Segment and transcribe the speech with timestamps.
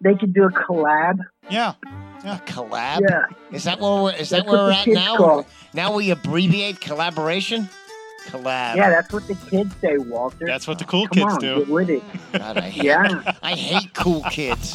[0.00, 1.18] they could do a collab.
[1.50, 1.74] Yeah.
[2.24, 3.00] A collab?
[3.08, 3.24] Yeah.
[3.52, 5.16] Is that where we're, is that where we're at now?
[5.16, 5.46] call.
[5.74, 7.68] Now we abbreviate collaboration?
[8.26, 8.76] Collab.
[8.76, 10.44] Yeah, that's what the kids say, Walter.
[10.46, 11.58] That's what the cool Come kids on, do.
[11.60, 12.02] get with it.
[12.32, 13.36] God, I hate, Yeah.
[13.42, 14.74] I hate cool kids.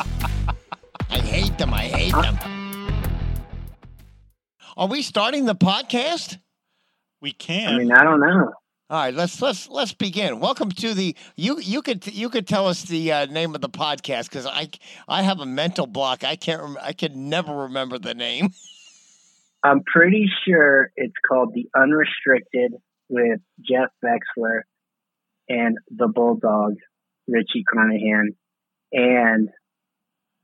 [1.10, 1.74] I hate them.
[1.74, 2.38] I hate them.
[4.76, 6.38] Are we starting the podcast?
[7.22, 7.76] We can.
[7.76, 8.52] I mean, I don't know.
[8.94, 10.40] All right, let's let's let's begin.
[10.40, 13.68] Welcome to the you you could you could tell us the uh, name of the
[13.68, 14.70] podcast because I
[15.08, 16.24] I have a mental block.
[16.24, 18.50] I can't rem- I can never remember the name.
[19.64, 22.74] I'm pretty sure it's called The Unrestricted
[23.10, 24.62] with Jeff Vexler
[25.50, 26.76] and the Bulldog,
[27.28, 28.36] Richie Carnahan,
[28.92, 29.50] and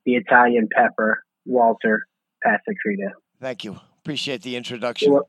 [0.07, 2.07] the Italian Pepper, Walter
[2.43, 3.11] Passacrita.
[3.39, 3.79] Thank you.
[3.99, 5.11] Appreciate the introduction.
[5.11, 5.25] You're,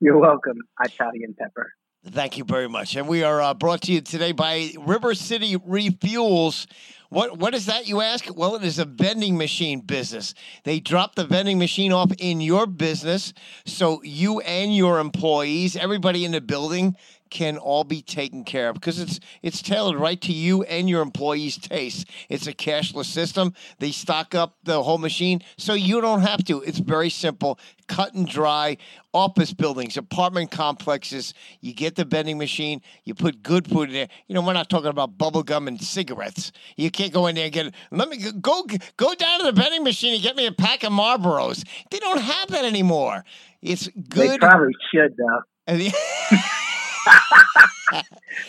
[0.00, 1.74] you're welcome, Italian Pepper.
[2.04, 2.96] Thank you very much.
[2.96, 6.66] And we are uh, brought to you today by River City Refuels.
[7.10, 8.26] What what is that you ask?
[8.34, 10.34] Well, it is a vending machine business.
[10.64, 13.32] They drop the vending machine off in your business
[13.64, 16.96] so you and your employees, everybody in the building
[17.32, 21.00] can all be taken care of because it's it's tailored right to you and your
[21.00, 22.06] employees' taste.
[22.28, 23.54] It's a cashless system.
[23.78, 26.60] They stock up the whole machine so you don't have to.
[26.60, 28.76] It's very simple, cut and dry.
[29.14, 34.08] Office buildings, apartment complexes, you get the vending machine, you put good food in there.
[34.26, 36.50] You know, we're not talking about bubble gum and cigarettes.
[36.76, 38.66] You can't go in there and get let me go
[38.96, 41.66] go down to the vending machine and get me a pack of Marlboros.
[41.90, 43.24] They don't have that anymore.
[43.62, 44.30] It's good.
[44.30, 45.42] They probably should, though.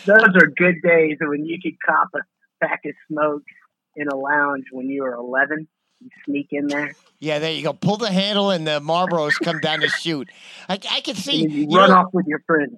[0.06, 2.20] Those are good days when you could cop a
[2.64, 3.52] pack of smokes
[3.96, 5.68] in a lounge when you were 11.
[6.00, 7.72] You sneak in there Yeah, there you go.
[7.72, 10.28] Pull the handle and the Marlboros come down to shoot.
[10.68, 11.42] I, I can see.
[11.42, 12.74] you you run know, off with your friends.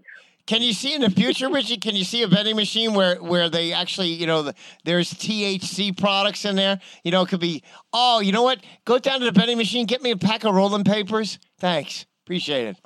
[0.46, 1.76] Can you see in the future, Richie?
[1.78, 5.96] Can you see a vending machine where where they actually, you know, the, there's THC
[5.98, 6.78] products in there?
[7.02, 7.64] You know, it could be.
[7.92, 8.60] Oh, you know what?
[8.84, 11.40] Go down to the vending machine, get me a pack of rolling papers.
[11.58, 12.76] Thanks, appreciate it.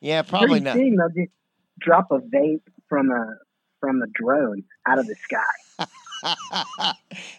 [0.00, 0.74] Yeah, probably Pretty not.
[0.74, 1.32] soon they'll just
[1.80, 3.36] drop a vape from a
[3.80, 5.86] from a drone out of the sky.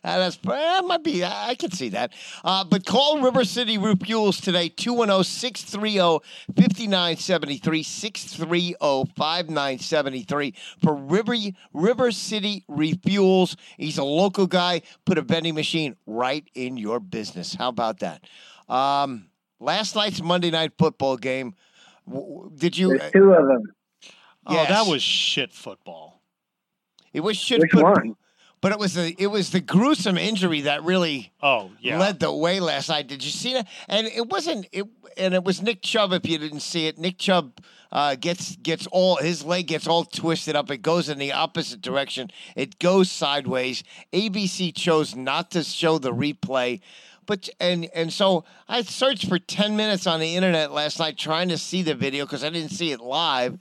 [0.04, 1.24] That's that might be.
[1.24, 2.14] I can see that.
[2.44, 4.76] Uh, but call River City Refuels today oh,
[6.54, 8.78] 210-630-5973
[9.18, 11.36] 630-5973 for River
[11.74, 13.58] River City Refuels.
[13.78, 14.82] He's a local guy.
[15.06, 17.56] Put a vending machine right in your business.
[17.56, 18.24] How about that?
[18.70, 19.30] Um,
[19.60, 21.56] last night's Monday night football game.
[22.56, 22.98] Did you?
[22.98, 23.64] There's two of them.
[24.50, 26.22] Oh, that was shit football.
[27.14, 28.16] It was shit Which football, one?
[28.62, 31.98] but it was the it was the gruesome injury that really Oh, yeah.
[32.00, 33.08] led the way last night.
[33.08, 33.68] Did you see that?
[33.88, 34.86] And it wasn't it,
[35.18, 36.14] and it was Nick Chubb.
[36.14, 37.60] If you didn't see it, Nick Chubb
[37.92, 40.70] uh, gets gets all his leg gets all twisted up.
[40.70, 42.30] It goes in the opposite direction.
[42.56, 43.84] It goes sideways.
[44.14, 46.82] ABC chose not to show the replay.
[47.26, 51.50] But and and so I searched for ten minutes on the internet last night trying
[51.50, 53.58] to see the video because I didn't see it live.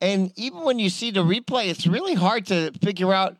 [0.00, 3.36] And even when you see the replay, it's really hard to figure out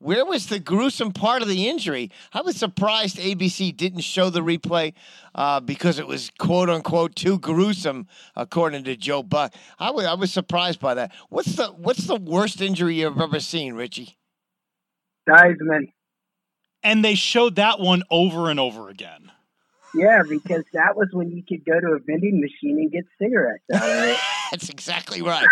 [0.00, 2.10] where was the gruesome part of the injury?
[2.32, 4.94] I was surprised ABC didn't show the replay
[5.34, 9.54] uh, because it was quote unquote too gruesome, according to Joe Buck.
[9.78, 11.12] I was I was surprised by that.
[11.30, 14.16] What's the what's the worst injury you've ever seen, Richie?
[15.28, 15.92] Theismann.
[16.84, 19.32] And they showed that one over and over again.
[19.94, 23.64] Yeah, because that was when you could go to a vending machine and get cigarettes
[23.74, 24.18] out of it.
[24.50, 25.46] That's exactly right.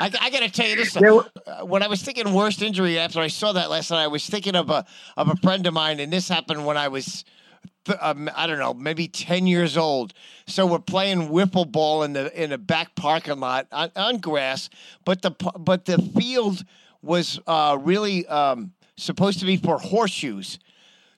[0.00, 0.96] I, I got to tell you this.
[0.96, 4.26] Uh, when I was thinking worst injury after I saw that last night, I was
[4.26, 4.84] thinking of a
[5.16, 7.24] of a friend of mine, and this happened when I was.
[8.00, 10.12] Um, I don't know, maybe ten years old.
[10.48, 14.68] So we're playing wiffle ball in the in a back parking lot on, on grass,
[15.04, 16.64] but the but the field
[17.00, 20.58] was uh, really um, supposed to be for horseshoes.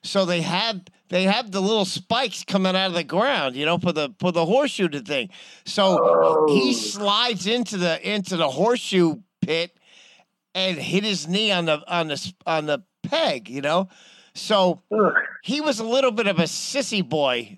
[0.03, 3.77] So they had they have the little spikes coming out of the ground, you know,
[3.77, 5.29] for the for the horseshoe to thing.
[5.65, 6.71] So he Oh.
[6.73, 9.75] slides into the into the horseshoe pit
[10.55, 13.89] and hit his knee on the on the on the peg, you know.
[14.35, 14.83] So
[15.43, 17.57] he was a little bit of a sissy boy.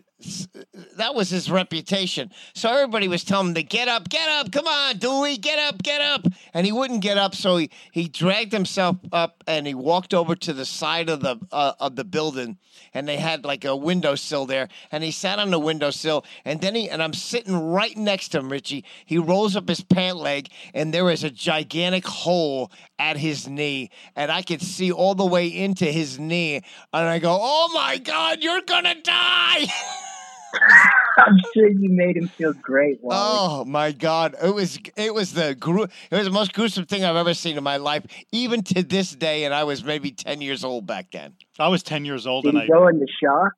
[0.98, 2.32] That was his reputation.
[2.54, 5.82] So everybody was telling him to get up, get up, come on, Dooley, get up,
[5.82, 6.26] get up.
[6.54, 10.36] And he wouldn't get up, so he, he dragged himself up and he walked over
[10.36, 12.58] to the side of the uh, of the building,
[12.94, 16.76] and they had like a windowsill there, and he sat on the windowsill, and then
[16.76, 18.86] he and I'm sitting right next to him, Richie.
[19.06, 23.90] He rolls up his pant leg, and there is a gigantic hole at his knee,
[24.16, 27.98] and I could see all the way into his knee, and I go, "Oh my
[27.98, 29.66] God, you're gonna die!"
[31.18, 33.00] I'm sure you made him feel great.
[33.02, 33.18] Wally.
[33.20, 34.36] Oh my God!
[34.42, 37.58] It was it was the gru- it was the most gruesome thing I've ever seen
[37.58, 39.44] in my life, even to this day.
[39.44, 41.34] And I was maybe ten years old back then.
[41.60, 43.54] I was 10 years old Did and he I go into shock?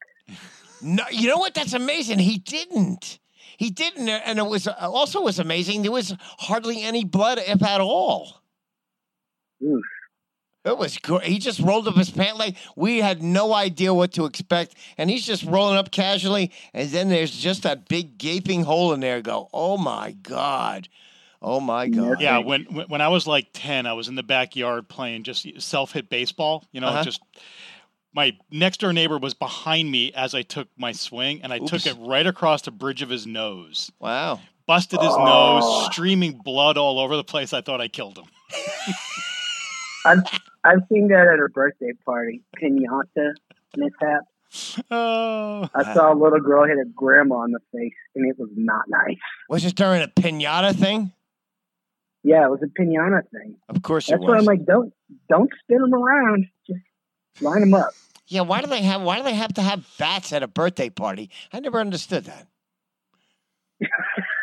[0.81, 1.53] No, you know what?
[1.53, 2.19] That's amazing.
[2.19, 3.19] He didn't.
[3.57, 5.83] He didn't, and it was also was amazing.
[5.83, 8.41] There was hardly any blood, if at all.
[9.63, 9.81] Oof.
[10.65, 11.23] It was great.
[11.23, 12.55] He just rolled up his pant leg.
[12.77, 16.51] We had no idea what to expect, and he's just rolling up casually.
[16.73, 19.21] And then there's just that big gaping hole in there.
[19.21, 20.87] Go, oh my god,
[21.41, 22.21] oh my god.
[22.21, 25.45] Yeah, when when when I was like ten, I was in the backyard playing just
[25.61, 26.63] self hit baseball.
[26.71, 27.03] You know, Uh-huh.
[27.03, 27.21] just
[28.13, 31.69] my next door neighbor was behind me as I took my swing, and I Oops.
[31.69, 34.39] took it right across the bridge of his nose, Wow.
[34.65, 35.25] busted his Oh.
[35.25, 37.51] nose, streaming blood all over the place.
[37.51, 38.25] I thought I killed him.
[40.05, 40.23] I've
[40.63, 43.33] I've seen that at her birthday party, pinata
[43.75, 44.23] mishap.
[44.91, 48.49] Oh, I saw a little girl hit a grandma in the face, and it was
[48.55, 49.17] not nice.
[49.49, 51.11] Was it during a pinata thing?
[52.23, 53.55] Yeah, it was a pinata thing.
[53.67, 54.37] Of course That's it why.
[54.37, 54.93] I'm like, don't
[55.27, 56.47] don't spin them around.
[56.67, 56.81] Just
[57.41, 57.89] line them up.
[58.27, 58.41] yeah.
[58.41, 59.01] Why do they have?
[59.01, 61.29] Why do they have to have bats at a birthday party?
[61.51, 62.47] I never understood that.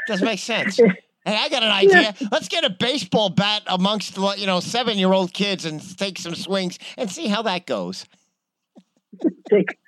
[0.08, 0.80] Doesn't make sense.
[1.24, 2.14] Hey, I got an idea.
[2.32, 6.34] Let's get a baseball bat amongst you know seven year old kids and take some
[6.34, 8.06] swings and see how that goes.
[9.50, 9.78] Take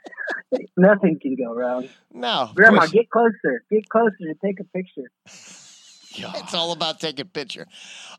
[0.77, 1.89] nothing can go wrong.
[2.13, 3.65] No, Grandma, get closer.
[3.71, 5.11] Get closer and take a picture.
[5.25, 7.67] it's all about taking a picture.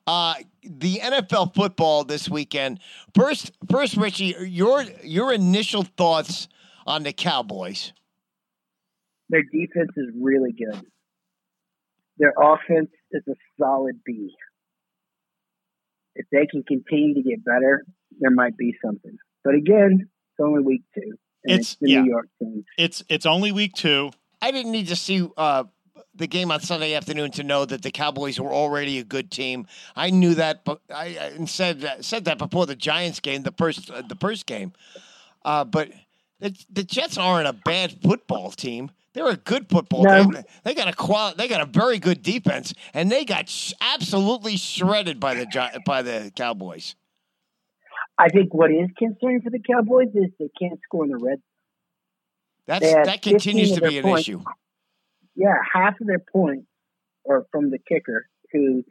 [0.08, 2.80] Uh, the NFL football this weekend.
[3.14, 6.48] First, first, Richie, your your initial thoughts
[6.86, 7.94] on the Cowboys.
[9.30, 10.86] Their defense is really good.
[12.18, 14.34] Their offense is a solid B.
[16.16, 17.84] If they can continue to get better,
[18.20, 19.18] there might be something.
[19.44, 21.02] But again, it's only week two.
[21.46, 22.02] It's- it's, the yeah.
[22.02, 22.64] New York team.
[22.78, 24.12] it's it's only week two.
[24.42, 25.66] I didn't need to see uh,
[26.16, 29.68] the game on Sunday afternoon to know that the Cowboys were already a good team.
[29.96, 33.52] I knew that, but I, I said that, said that before the Giants game, the
[33.58, 34.72] first uh, the first game.
[35.44, 35.92] Uh, but
[36.40, 38.92] the, the Jets aren't a bad football team.
[39.14, 40.24] They're a good football No.
[40.32, 40.44] team.
[40.64, 44.58] They got a quali- They got a very good defense, and they got sh- absolutely
[44.58, 46.96] shredded by the by the Cowboys.
[48.18, 51.42] I think what is concerning for the Cowboys is they can't score in the red.
[52.66, 54.22] That's that continues to be an points.
[54.28, 54.42] issue.
[55.36, 56.68] Yeah, half of their points
[57.30, 58.84] are from the kicker, who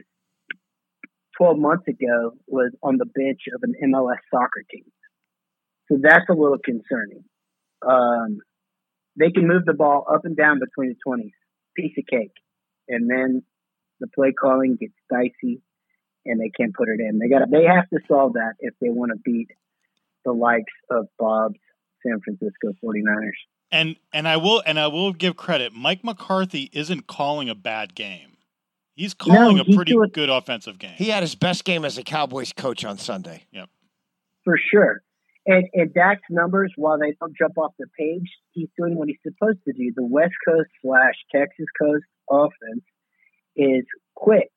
[1.36, 4.84] 12 months ago was on the bench of an MLS soccer team.
[5.88, 7.24] So that's a little concerning.
[7.86, 8.38] Um,
[9.18, 11.32] they can move the ball up and down between the 20s,
[11.76, 12.32] piece of cake.
[12.88, 13.42] And then
[14.00, 15.62] the play calling gets dicey
[16.24, 17.18] and they can't put it in.
[17.18, 19.48] They got they have to solve that if they want to beat
[20.24, 21.58] the likes of Bob's
[22.06, 23.30] San Francisco 49ers.
[23.70, 25.72] And and I will and I will give credit.
[25.72, 28.36] Mike McCarthy isn't calling a bad game.
[28.94, 30.94] He's calling a he's pretty doing- good offensive game.
[30.96, 33.44] He had his best game as a Cowboys coach on Sunday.
[33.52, 33.68] Yep.
[34.44, 35.02] For sure.
[35.44, 39.18] And, and Dak's numbers, while they don't jump off the page, he's doing what he's
[39.22, 39.92] supposed to do.
[39.94, 42.84] The West Coast slash Texas Coast offense
[43.56, 43.84] is
[44.14, 44.50] quick.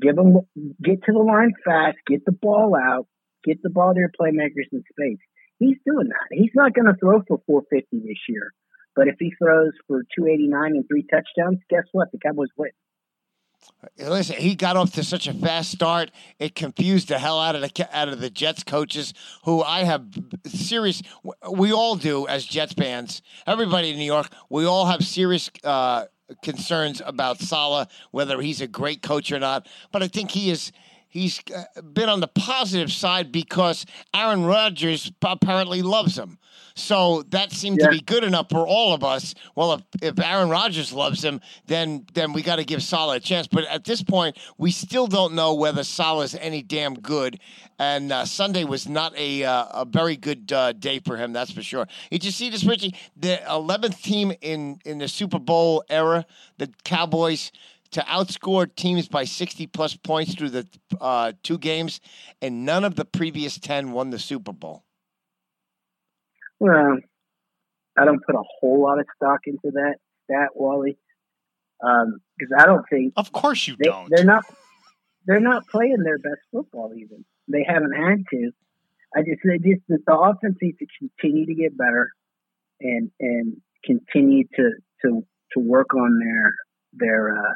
[0.00, 0.36] Give them,
[0.82, 3.08] get to the line fast, get the ball out,
[3.44, 5.18] get the ball to your playmakers in space.
[5.58, 6.28] He's doing that.
[6.30, 8.52] He's not going to throw for 450 this year,
[8.94, 12.12] but if he throws for 289 and three touchdowns, guess what?
[12.12, 12.70] The Cowboys win.
[13.98, 16.10] Listen, he got off to such a fast start.
[16.38, 19.14] It confused the hell out of the out of the Jets coaches,
[19.44, 20.06] who I have
[20.46, 21.02] serious.
[21.50, 23.22] We all do as Jets fans.
[23.46, 26.06] Everybody in New York, we all have serious uh,
[26.42, 29.66] concerns about Salah, whether he's a great coach or not.
[29.92, 30.72] But I think he is.
[31.10, 36.38] He's uh, been on the positive side because Aaron Rodgers apparently loves him.
[36.76, 39.34] So that seemed to be good enough for all of us.
[39.56, 43.20] Well, if, if Aaron Rodgers loves him, then then we got to give Salah a
[43.20, 43.48] chance.
[43.48, 47.40] But at this point, we still don't know whether Salah is any damn good.
[47.78, 51.32] And uh, Sunday was not a uh, a very good uh, day for him.
[51.32, 51.88] That's for sure.
[52.10, 52.94] Did you see this, Richie?
[53.16, 56.24] The eleventh team in in the Super Bowl era,
[56.58, 57.50] the Cowboys.
[57.92, 60.68] To outscore teams by 60 plus points through the
[61.00, 62.00] uh, two games,
[62.40, 64.84] and none of the previous 10 won the Super Bowl.
[66.60, 66.98] Well,
[67.98, 70.96] I don't put a whole lot of stock into that stat, Wally,
[71.80, 74.08] because I don't think of course you they, don't.
[74.10, 74.44] they're not
[75.26, 77.24] they're not playing their best football even.
[77.48, 78.50] They haven't had to.
[79.16, 82.10] I just they just the offense needs to continue to get better
[82.80, 84.70] and and continue to
[85.02, 86.54] to to work on their
[86.92, 87.54] their uh,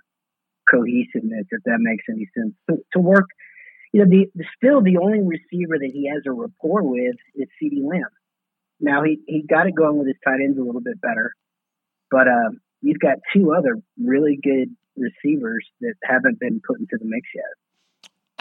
[0.74, 2.54] cohesiveness if that makes any sense.
[2.70, 3.26] To, to work,
[3.92, 4.26] you know, the,
[4.56, 8.10] still the only receiver that he has a rapport with is CeeDee Lamb.
[8.80, 11.32] Now he he got it going with his tight ends a little bit better,
[12.10, 17.06] but um, you've got two other really good receivers that haven't been put into the
[17.06, 17.44] mix yet.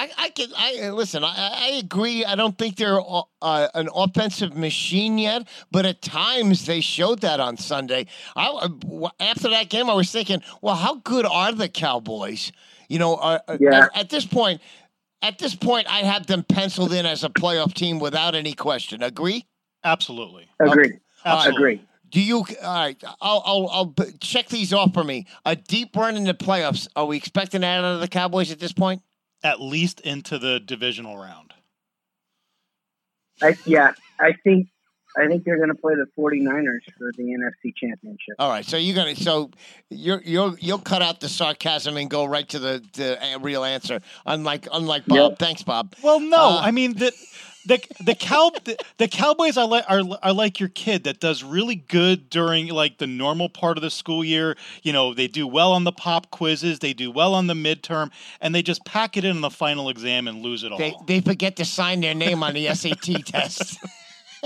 [0.04, 0.50] I, I can.
[0.58, 1.24] I listen.
[1.24, 2.26] I, I agree.
[2.26, 7.40] I don't think they're uh, an offensive machine yet, but at times they showed that
[7.40, 8.08] on Sunday.
[8.36, 12.52] I, uh, after that game, I was thinking, well, how good are the Cowboys?
[12.90, 13.86] You know, uh, uh yeah.
[13.86, 14.62] at, at this point,
[15.22, 19.04] at this point, I have them penciled in as a playoff team without any question.
[19.04, 19.46] Agree?
[19.86, 20.50] Absolutely.
[20.60, 20.86] Agree.
[20.86, 21.00] Okay.
[21.24, 21.74] Absolutely.
[21.74, 21.88] Agree.
[22.12, 22.38] Do you?
[22.62, 23.02] All right.
[23.22, 25.28] I'll, I'll I'll check these off for me.
[25.46, 26.88] A deep run in the playoffs.
[26.96, 29.02] Are we expecting that out of the Cowboys at this point?
[29.44, 31.54] At least into the divisional round.
[33.42, 34.68] I, yeah, I think
[35.16, 38.36] I think they're going to play the 49ers for the NFC Championship.
[38.40, 39.52] All right, so you're going to so
[39.90, 44.00] you're you'll you'll cut out the sarcasm and go right to the the real answer.
[44.26, 45.32] Unlike unlike Bob.
[45.32, 45.40] Yep.
[45.40, 45.96] Thanks, Bob.
[46.02, 47.12] Well, no, uh, I mean the
[47.66, 51.44] the the cow the, the cowboys are like are, are like your kid that does
[51.44, 55.48] really good during like the normal part of the school year you know they do
[55.48, 59.18] well on the pop quizzes they do well on the midterm and they just pack
[59.18, 62.02] it in on the final exam and lose it all they, they forget to sign
[62.02, 63.78] their name on the sat test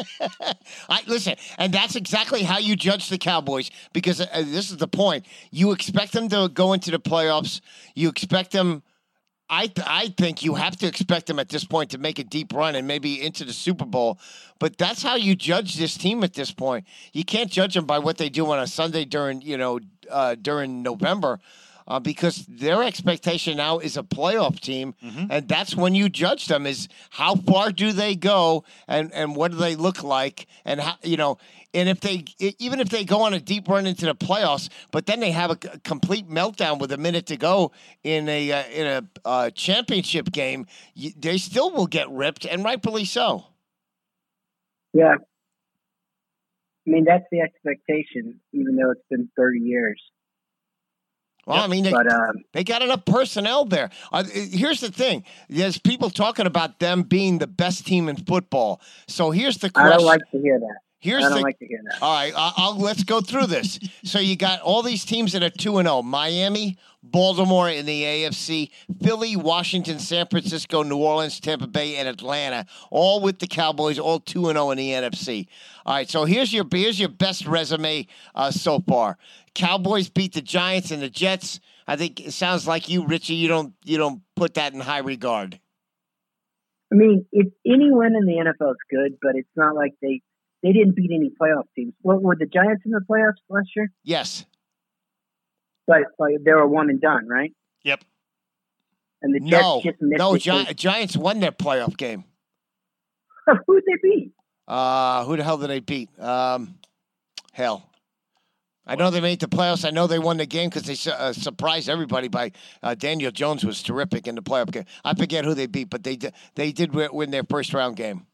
[0.89, 4.87] I listen, and that's exactly how you judge the Cowboys because uh, this is the
[4.87, 5.25] point.
[5.49, 7.61] You expect them to go into the playoffs.
[7.95, 8.83] You expect them
[9.49, 12.23] I th- I think you have to expect them at this point to make a
[12.23, 14.19] deep run and maybe into the Super Bowl.
[14.59, 16.85] But that's how you judge this team at this point.
[17.13, 20.35] You can't judge them by what they do on a Sunday during you know uh,
[20.35, 21.39] during November.
[21.89, 25.27] Uh, because their expectation now is a playoff team, mm-hmm.
[25.29, 29.51] and that's when you judge them: is how far do they go, and and what
[29.51, 31.37] do they look like, and how you know
[31.73, 32.23] and if they,
[32.59, 35.51] even if they go on a deep run into the playoffs, but then they have
[35.51, 37.71] a, complete meltdown with a minute to go
[38.03, 40.65] in a uh, in a uh, championship game,
[41.17, 43.45] they still will get ripped, and rightfully so.
[44.93, 50.01] Yeah, I mean that's the expectation, even though it's been thirty years.
[51.45, 53.89] Well, I mean, they, but, um, they got enough personnel there.
[54.11, 58.81] Uh, here's the thing: there's people talking about them being the best team in football.
[59.07, 59.93] So here's the question.
[59.93, 60.77] I don't like to hear that.
[60.99, 62.01] Here's I don't the, like to hear that.
[62.01, 63.79] All right, I'll, I'll, let's go through this.
[64.03, 66.03] so you got all these teams that are two and zero: oh.
[66.03, 68.71] Miami, Baltimore in the AFC,
[69.03, 74.19] Philly, Washington, San Francisco, New Orleans, Tampa Bay, and Atlanta, all with the Cowboys, all
[74.19, 75.47] two and zero oh in the NFC.
[75.85, 79.19] All right, so here's your here's your best resume uh, so far.
[79.53, 81.59] Cowboys beat the Giants and the Jets.
[81.87, 83.35] I think it sounds like you, Richie.
[83.35, 85.59] You don't you don't put that in high regard.
[86.91, 90.21] I mean, if any win in the NFL is good, but it's not like they
[90.63, 91.93] they didn't beat any playoff teams.
[92.01, 93.91] What were the Giants in the playoffs last year?
[94.03, 94.45] Yes.
[95.85, 97.53] But like, they were one and done, right?
[97.83, 98.03] Yep.
[99.21, 100.37] And the Jets no, just missed no.
[100.37, 102.25] Gi- Giants won their playoff game.
[103.67, 104.31] Who did they beat?
[104.67, 106.09] Uh, who the hell did they beat?
[106.19, 106.77] Um,
[107.53, 107.89] hell,
[108.87, 109.85] I know they made the playoffs.
[109.85, 113.65] I know they won the game because they uh, surprised everybody by uh, Daniel Jones
[113.65, 114.85] was terrific in the playoff game.
[115.03, 118.25] I forget who they beat, but they did, they did win their first round game.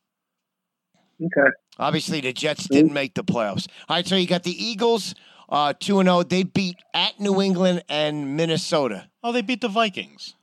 [1.20, 1.50] Okay.
[1.80, 3.68] Obviously, the Jets didn't make the playoffs.
[3.89, 5.15] All right, so you got the Eagles,
[5.50, 6.20] uh, two and zero.
[6.20, 6.24] Oh.
[6.24, 9.10] They beat at New England and Minnesota.
[9.24, 10.36] Oh, they beat the Vikings.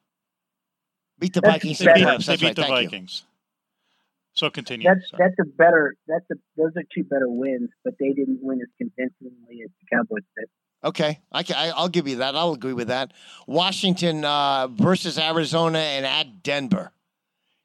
[1.18, 1.78] Beat the Vikings.
[1.78, 2.56] They beat, they beat right.
[2.56, 3.22] the Thank Vikings.
[3.24, 3.30] You.
[4.34, 4.88] So continue.
[4.88, 5.24] That's Sorry.
[5.24, 5.96] that's a better.
[6.06, 9.96] That's a those are two better wins, but they didn't win as convincingly as the
[9.96, 10.48] Cowboys did.
[10.82, 12.34] Okay, I can, I, will give you that.
[12.34, 13.12] I'll agree with that.
[13.46, 16.90] Washington uh, versus Arizona and at Denver.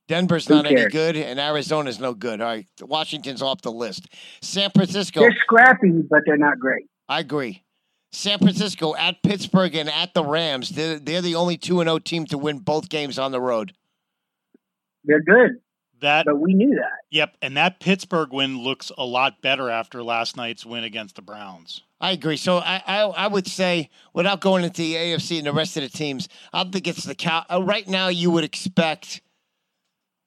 [0.08, 2.42] Denver's not any good, and Arizona's no good.
[2.42, 4.08] All right, Washington's off the list.
[4.42, 5.22] San Francisco.
[5.22, 6.86] They're scrappy, but they're not great.
[7.10, 7.64] I agree.
[8.12, 10.70] San Francisco at Pittsburgh and at the Rams.
[10.70, 13.74] They're, they're the only 2 0 team to win both games on the road.
[15.04, 15.60] They're good.
[16.02, 17.00] That, but we knew that.
[17.10, 21.22] Yep, and that Pittsburgh win looks a lot better after last night's win against the
[21.22, 21.84] Browns.
[22.02, 22.38] I agree.
[22.38, 25.84] So I, I, I would say, without going into the AFC and the rest of
[25.84, 27.46] the teams, I think it's the cow.
[27.52, 29.22] Uh, right now, you would expect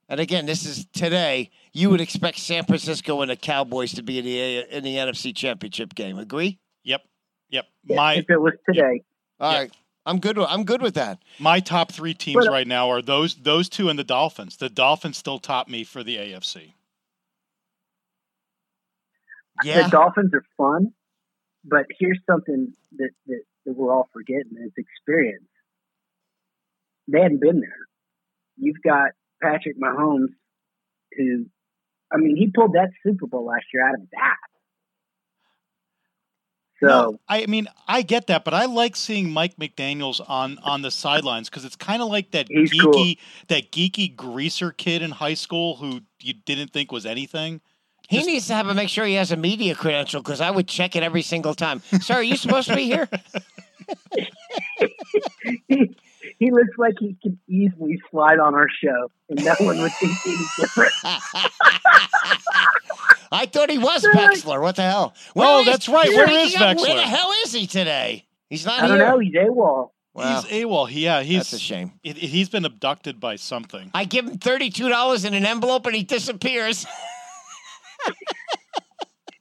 [0.09, 1.51] and again, this is today.
[1.73, 5.35] You would expect San Francisco and the Cowboys to be in the in the NFC
[5.35, 6.19] Championship game.
[6.19, 6.59] Agree?
[6.85, 7.03] Yep.
[7.51, 7.67] Yep.
[7.85, 8.95] My if it was today.
[8.95, 9.03] Yep.
[9.41, 9.61] All yep.
[9.61, 9.73] right.
[10.07, 10.39] I'm good.
[10.39, 11.19] With, I'm good with that.
[11.39, 14.57] My top three teams but, right now are those those two and the Dolphins.
[14.57, 16.73] The Dolphins still top me for the AFC.
[19.63, 19.83] Yeah.
[19.83, 20.93] The Dolphins are fun,
[21.65, 25.45] but here's something that, that, that we're all forgetting: is experience.
[27.09, 27.89] They hadn't been there.
[28.57, 29.11] You've got
[29.43, 30.29] Patrick Mahomes,
[31.17, 31.47] who,
[32.13, 34.37] I mean, he pulled that Super Bowl last year out of that.
[36.81, 40.83] So no, I mean, I get that, but I like seeing Mike McDaniel's on on
[40.83, 43.15] the sidelines because it's kind of like that geeky cool.
[43.49, 47.61] that geeky greaser kid in high school who you didn't think was anything.
[48.09, 50.67] He needs to have a make sure he has a media credential because I would
[50.67, 51.83] check it every single time.
[52.01, 53.09] Sir, are you supposed to be here?
[55.69, 55.95] he,
[56.39, 60.13] he looks like he could easily slide on our show, and no one would think
[60.27, 60.93] any different.
[63.31, 64.61] I thought he was Vexler.
[64.63, 65.15] What the hell?
[65.37, 66.09] Oh, is- that's right.
[66.09, 68.25] Where is Where is Where the hell is he today?
[68.49, 69.19] He's not I don't know.
[69.19, 69.91] He's AWOL.
[70.15, 70.89] Wow, He's AWOL.
[70.91, 71.93] Yeah, he's that's a shame.
[72.03, 73.91] it- it- he's been abducted by something.
[73.95, 76.87] I give him thirty-two dollars in an envelope and he disappears.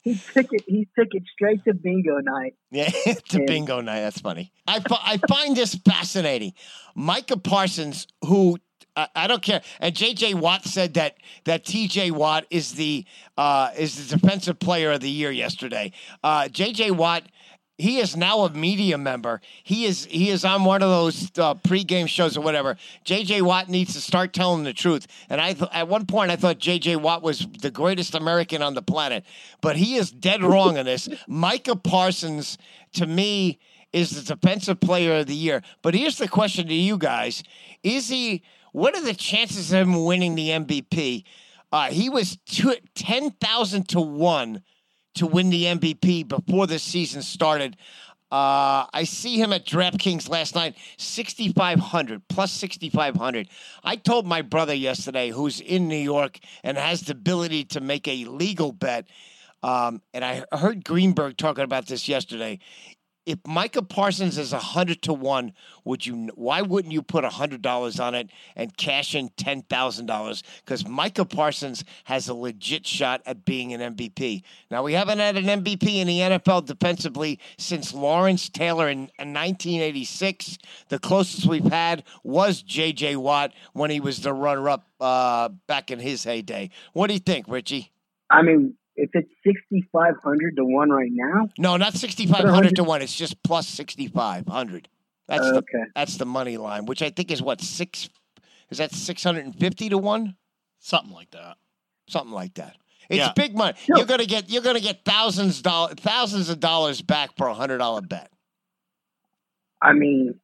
[0.08, 0.64] He took it.
[0.68, 2.56] He took it straight to bingo night.
[2.72, 2.90] Yeah,
[3.30, 3.46] to Yeah.
[3.46, 4.02] bingo night.
[4.02, 4.52] That's funny.
[4.68, 6.54] I, I find this fascinating.
[6.96, 8.58] Micah Parsons, who
[8.96, 10.34] I, I don't care, and J.J.
[10.36, 12.12] Watt said that that T.J.
[12.12, 13.06] Watt is the
[13.38, 15.92] uh, is the defensive player of the year yesterday.
[16.24, 16.92] Uh, J.J.
[16.92, 17.24] Watt.
[17.78, 19.40] He is now a media member.
[19.64, 22.76] He is he is on one of those uh, pregame shows or whatever.
[23.04, 23.44] J.J.
[23.44, 25.06] Watt needs to start telling the truth.
[25.30, 26.96] And I th- at one point I thought J.J.
[26.96, 29.26] Watt was the greatest American on the planet,
[29.62, 31.08] but he is dead wrong on this.
[31.28, 32.58] Micah Parsons,
[32.94, 33.60] to me,
[33.94, 35.62] is the defensive player of the year.
[35.84, 37.44] But here's the question to you guys:
[37.84, 38.42] Is he?
[38.72, 41.24] What are the chances of him winning the MVP?
[41.72, 44.64] Uh, he was two, ten thousand to one
[45.18, 47.78] to win the MVP before the season started.
[48.30, 53.48] Uh, I see him at DraftKings last night, 6,500 plus 6,500.
[53.84, 58.08] I told my brother yesterday, who's in New York and has the ability to make
[58.08, 59.08] a legal bet,
[59.64, 62.60] um, and I heard Greenberg talking about this yesterday.
[63.28, 65.52] If Micah Parsons is a 100 to 1,
[65.84, 71.26] would you why wouldn't you put $100 on it and cash in $10,000 cuz Micah
[71.26, 74.44] Parsons has a legit shot at being an MVP.
[74.72, 79.34] Now we haven't had an MVP in the NFL defensively since Lawrence Taylor in, in
[79.34, 80.58] 1986.
[80.88, 85.92] The closest we've had was JJ Watt when he was the runner up uh, back
[85.92, 86.70] in his heyday.
[86.94, 87.92] What do you think, Richie?
[88.30, 92.84] I mean, if it's sixty five hundred to one right now, No, not 6500 to
[92.84, 94.90] 1, it's just plus 6500.
[95.28, 95.84] That's the okay.
[95.96, 98.10] That's the money line, which I think is what six.
[98.70, 100.36] Is that six hundred and fifty to one?
[100.80, 101.56] Something like that.
[102.10, 102.76] Something like that.
[103.10, 103.34] It's Yeah.
[103.36, 103.78] big money.
[103.90, 103.98] No.
[103.98, 107.78] You're gonna get you're gonna get thousands dollars thousands of dollars back for a hundred
[107.80, 108.30] dollar bet.
[109.82, 110.40] I mean,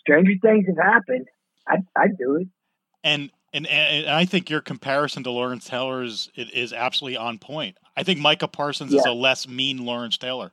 [0.00, 1.26] stranger things have happened.
[1.66, 2.48] I'd, I'd do it.
[3.02, 7.38] And and and I think your comparison to Lawrence Taylor is it is absolutely on
[7.38, 7.76] point.
[7.96, 10.52] I think Micah Parsons is a less mean Lawrence Taylor.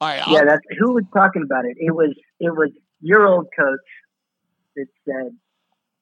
[0.00, 0.16] All right.
[0.28, 1.76] Yeah, I'll- that's who was talking about it.
[1.78, 2.70] It was it was
[3.00, 3.78] your old coach
[4.76, 5.36] that said,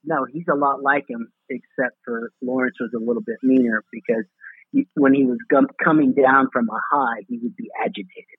[0.05, 4.25] no, he's a lot like him, except for Lawrence was a little bit meaner because
[4.73, 8.39] he, when he was gum, coming down from a high, he would be agitated.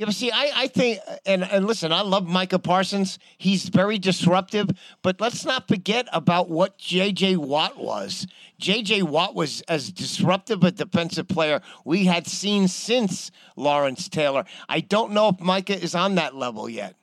[0.00, 3.18] Yeah, but see, I, I think, and, and listen, I love Micah Parsons.
[3.36, 4.70] He's very disruptive,
[5.02, 7.36] but let's not forget about what J.J.
[7.36, 8.26] Watt was.
[8.58, 9.02] J.J.
[9.02, 14.46] Watt was as disruptive a defensive player we had seen since Lawrence Taylor.
[14.70, 16.96] I don't know if Micah is on that level yet.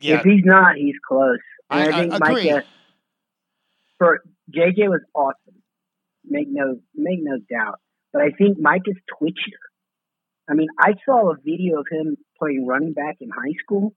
[0.00, 1.38] Yeah, If he's not, he's close.
[1.70, 2.50] And I- I, I think agree.
[2.50, 2.64] Micah
[3.98, 5.62] for JJ was awesome.
[6.24, 7.78] Make no make no doubt.
[8.12, 9.62] But I think Micah's twitchier.
[10.48, 13.94] I mean, I saw a video of him playing running back in high school,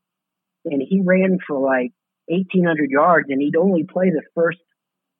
[0.66, 1.92] and he ran for like
[2.30, 4.60] eighteen hundred yards, and he'd only play the first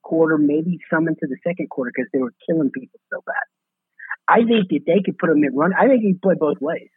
[0.02, 3.36] quarter, maybe some into the second quarter because they were killing people so bad.
[4.28, 5.72] I think that they could put him in run.
[5.74, 6.90] I think he'd play both ways.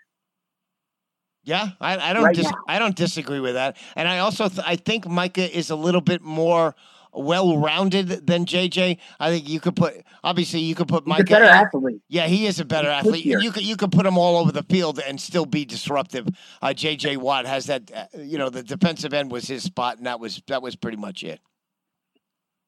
[1.44, 4.64] Yeah, I, I don't Right dis- I don't disagree with that, and I also th-
[4.64, 6.74] I think Micah is a little bit more
[7.12, 8.98] well-rounded than JJ.
[9.20, 9.94] I think you could put
[10.24, 11.24] obviously you could put He's Micah.
[11.24, 12.00] better in- athlete.
[12.08, 13.24] Yeah, he is a better He's athlete.
[13.24, 16.26] You could you could put him all over the field and still be disruptive.
[16.60, 17.90] Uh, JJ Watt has that.
[17.94, 20.96] Uh, you know, the defensive end was his spot, and that was that was pretty
[20.96, 21.40] much it.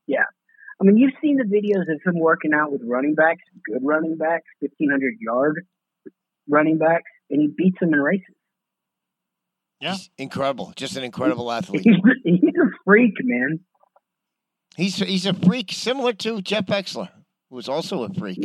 [0.07, 0.24] Yeah,
[0.80, 4.16] I mean, you've seen the videos of him working out with running backs, good running
[4.16, 5.64] backs, fifteen hundred yard
[6.48, 8.35] running backs, and he beats them in races.
[9.80, 9.96] Yeah.
[10.18, 11.83] Incredible, just an incredible athlete.
[11.85, 13.61] He's, he's a freak, man.
[14.76, 17.08] He's he's a freak, similar to Jeff Vexler,
[17.50, 18.44] who is also a freak.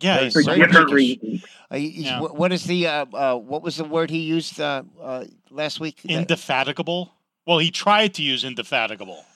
[0.00, 1.44] yeah, he's For Very very different reasons.
[1.70, 2.20] Uh, he's- Yeah.
[2.20, 6.02] What is the uh, uh, what was the word he used uh, uh, last week?
[6.02, 7.12] That- indefatigable.
[7.46, 9.24] Well, he tried to use indefatigable.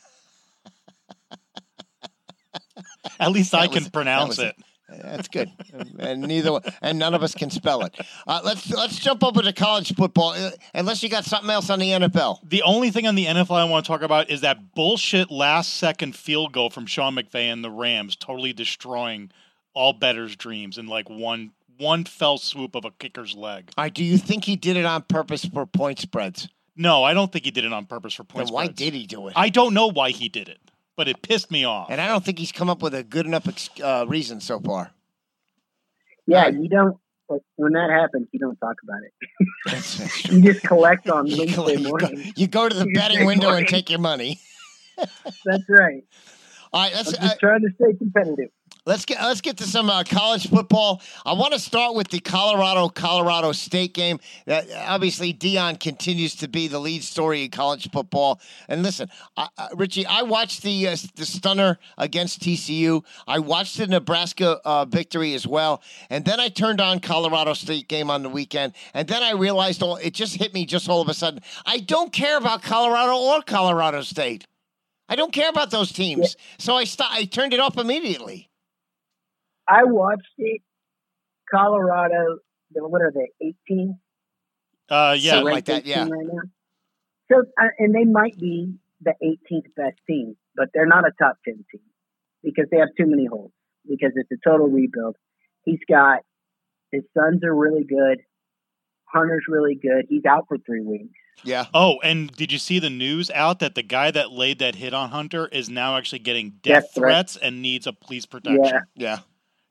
[3.20, 4.64] At least I That can was- pronounce that it.
[4.88, 5.50] That's good,
[5.98, 7.98] and neither one, and none of us can spell it.
[8.26, 11.80] Uh, let's let's jump over to college football, uh, unless you got something else on
[11.80, 12.38] the NFL.
[12.48, 15.74] The only thing on the NFL I want to talk about is that bullshit last
[15.74, 19.32] second field goal from Sean McVay and the Rams, totally destroying
[19.74, 23.70] all betters' dreams in like one one fell swoop of a kicker's leg.
[23.76, 26.48] All right, do you think he did it on purpose for point spreads?
[26.76, 28.78] No, I don't think he did it on purpose for point Then why spreads.
[28.78, 29.32] did he do it?
[29.34, 30.58] I don't know why he did it.
[30.96, 31.88] But it pissed me off.
[31.90, 34.58] And I don't think he's come up with a good enough ex- uh, reason so
[34.60, 34.90] far.
[36.26, 36.96] Yeah, you don't.
[37.56, 39.12] When that happens, you don't talk about it.
[39.66, 40.36] That's, that's true.
[40.36, 42.32] You just collect on You go, Wednesday you go- morning.
[42.36, 44.40] you go to the Tuesday betting window and take your money.
[44.96, 46.04] That's right.
[46.72, 48.50] All right, I'm just uh, trying to stay competitive.
[48.86, 51.02] Let's get let's get to some uh, college football.
[51.24, 54.20] I want to start with the Colorado Colorado State game.
[54.46, 58.40] That obviously Deion continues to be the lead story in college football.
[58.68, 63.04] And listen, I, I, Richie, I watched the uh, the stunner against TCU.
[63.26, 67.88] I watched the Nebraska uh, victory as well, and then I turned on Colorado State
[67.88, 71.02] game on the weekend, and then I realized all it just hit me just all
[71.02, 71.40] of a sudden.
[71.64, 74.46] I don't care about Colorado or Colorado State.
[75.08, 76.36] I don't care about those teams.
[76.58, 78.48] So I st- I turned it off immediately.
[79.68, 80.62] I watched it.
[81.50, 82.38] Colorado,
[82.74, 83.54] what are they?
[83.70, 83.98] 18.
[84.88, 86.06] Uh, yeah, So, like that, yeah.
[86.08, 86.26] Right.
[87.30, 91.36] So, uh, and they might be the 18th best team, but they're not a top
[91.44, 91.80] 10 team
[92.42, 93.52] because they have too many holes.
[93.88, 95.16] Because it's a total rebuild.
[95.64, 96.20] He's got
[96.90, 98.20] his sons are really good.
[99.04, 100.06] Hunter's really good.
[100.08, 101.14] He's out for three weeks.
[101.44, 101.66] Yeah.
[101.74, 104.94] Oh, and did you see the news out that the guy that laid that hit
[104.94, 107.10] on Hunter is now actually getting death, Death threat.
[107.12, 108.64] threats and needs a police protection?
[108.64, 109.18] Yeah, Yeah.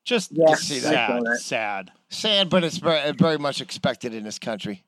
[0.05, 0.91] Just Yeah, see that.
[1.23, 1.91] Sad, sad.
[2.09, 4.83] Sad, but it's very, very much expected in this country.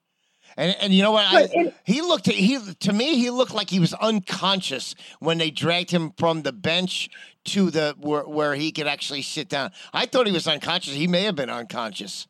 [0.56, 1.26] And and you know what?
[1.26, 5.52] I, it- he looked he to me he looked like he was unconscious when they
[5.52, 7.10] dragged him from the bench
[7.46, 9.72] to the where, where he could actually sit down.
[9.94, 10.94] I thought he was unconscious.
[10.94, 12.28] He may have been unconscious.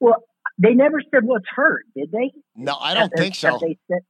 [0.00, 0.24] Well,
[0.58, 2.32] they never said what's hurt, did they?
[2.56, 3.58] No, I don't Have- think so.
[3.60, 4.00] They said,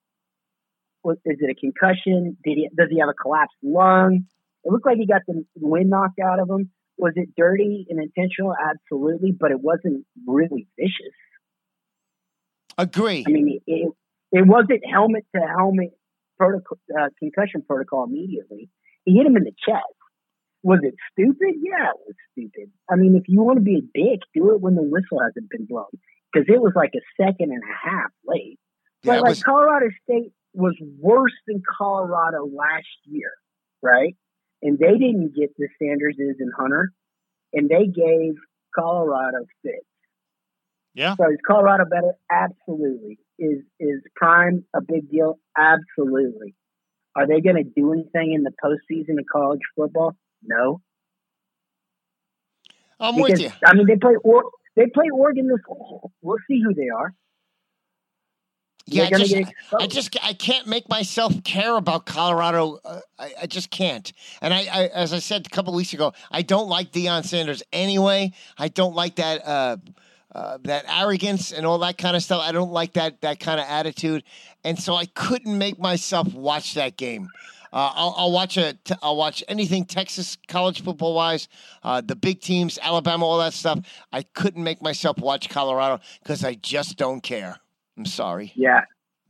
[1.03, 2.37] what, is it a concussion?
[2.45, 2.69] Did he?
[2.77, 4.27] Does he have a collapsed lung?
[4.65, 6.71] It looked like he got the wind knocked out of him.
[6.99, 8.55] Was it dirty and intentional?
[8.55, 11.15] Absolutely, but it wasn't really vicious.
[12.79, 13.25] Agree.
[13.27, 13.93] I mean, it,
[14.33, 15.91] it wasn't helmet to helmet
[16.39, 18.69] protocol, uh, concussion protocol immediately.
[19.05, 19.85] He hit him in the chest.
[20.63, 21.55] Was it stupid?
[21.63, 22.71] Yeah, it was stupid.
[22.91, 25.49] I mean, if you want to be a dick, do it when the whistle hasn't
[25.49, 25.87] been blown
[26.33, 28.59] because it was like a second and a half late.
[29.03, 33.31] Yeah, But like was- Colorado State was worse than Colorado last year,
[33.83, 34.17] right?
[34.63, 36.93] And they didn't get the Sanders and Hunter,
[37.53, 38.35] and they gave
[38.75, 39.85] Colorado six.
[40.95, 41.15] Yeah.
[41.17, 42.15] So is Colorado better?
[42.31, 43.19] Absolutely.
[43.39, 45.39] Is is Prime a big deal?
[45.57, 46.55] Absolutely.
[47.15, 50.17] Are they going to do anything in the postseason of college football?
[50.43, 50.81] No.
[52.99, 53.51] I'm with you.
[53.65, 55.61] I mean, they play or they play Oregon this.
[56.23, 57.15] We'll see who they are.
[58.87, 59.35] Yeah, I just.
[59.79, 62.79] I just I can't make myself care about Colorado.
[62.85, 64.13] Uh, I, I just can't.
[64.41, 67.65] And I, I, as I said a couple weeks ago, I don't like Deion Sanders
[67.73, 68.33] anyway.
[68.57, 69.77] I don't like that uh,
[70.33, 72.43] uh, that arrogance and all that kind of stuff.
[72.43, 74.23] I don't like that that kind of attitude.
[74.63, 77.29] And so I couldn't make myself watch that game.
[77.73, 78.75] Uh, I'll, I'll watch a.
[78.85, 81.49] T- I'll watch anything Texas college football wise,
[81.83, 83.81] uh, the big teams, Alabama, all that stuff.
[84.13, 87.59] I couldn't make myself watch Colorado because I just don't care.
[87.97, 88.53] I'm sorry.
[88.55, 88.83] yeah.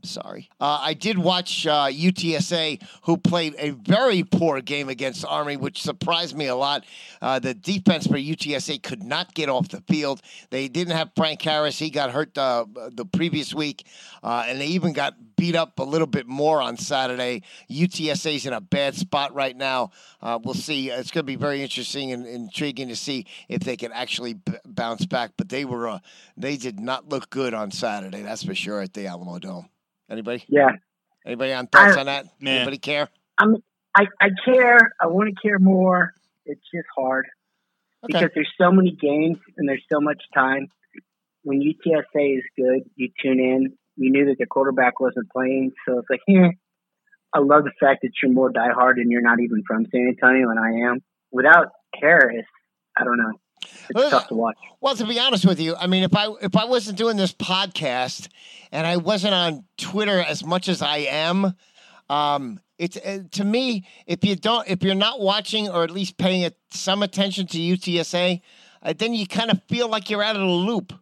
[0.02, 0.48] Sorry.
[0.60, 5.82] Uh, I did watch uh, UTSA, who played a very poor game against Army, which
[5.82, 6.84] surprised me a lot.
[7.20, 10.20] Uh, the defense for UTSA could not get off the field.
[10.50, 11.78] They didn't have Frank Harris.
[11.78, 13.84] He got hurt uh, the previous week,
[14.22, 17.42] uh, and they even got beat up a little bit more on Saturday.
[17.70, 19.90] UTSA's in a bad spot right now.
[20.20, 20.90] Uh, we'll see.
[20.90, 24.52] It's going to be very interesting and intriguing to see if they can actually b-
[24.64, 25.32] bounce back.
[25.36, 25.98] But they were uh,
[26.36, 28.22] they did not look good on Saturday.
[28.22, 29.68] That's for sure at the Alamodome.
[30.10, 30.44] Anybody?
[30.48, 30.70] Yeah.
[31.24, 32.26] Anybody on thoughts I- on that?
[32.40, 32.50] Nah.
[32.52, 33.08] Anybody care?
[33.38, 34.92] I, I care.
[35.00, 36.14] I want to care more.
[36.44, 37.26] It's just hard
[38.04, 38.12] Okay.
[38.20, 40.68] because there's so many games and there's so much time.
[41.42, 43.78] When UTSA is good, you tune in.
[43.96, 46.20] You knew that the quarterback wasn't playing, so it's like.
[47.34, 50.48] I love the fact that you're more diehard and you're not even from San Antonio,
[50.48, 51.02] and I am.
[51.30, 52.46] Without Harris,
[52.96, 53.32] I don't know.
[53.90, 54.56] It's tough to watch.
[54.80, 57.32] Well, to be honest with you, I mean, if I if I wasn't doing this
[57.32, 58.28] podcast
[58.72, 61.54] and I wasn't on Twitter as much as I am,
[62.08, 66.16] um, it's uh, to me if you don't if you're not watching or at least
[66.16, 68.40] paying it, some attention to UTSA,
[68.82, 70.92] uh, then you kind of feel like you're out of the loop.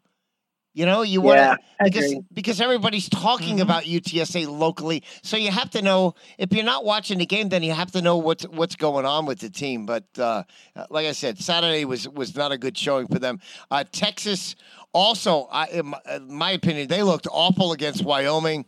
[0.75, 2.23] You know, you want Yeah, to I because agree.
[2.33, 3.63] because everybody's talking Mhm.
[3.63, 7.63] about UTSA locally, so you have to know if you're not watching the game, then
[7.63, 9.87] you have to know what's what's going on with the team.
[9.87, 10.43] But uh,
[10.91, 13.39] like I said, Saturday was was not a good showing for them.
[13.71, 14.57] Uh, Texas
[14.93, 18.67] also, I, in my, in my opinion, they looked awful against Wyoming.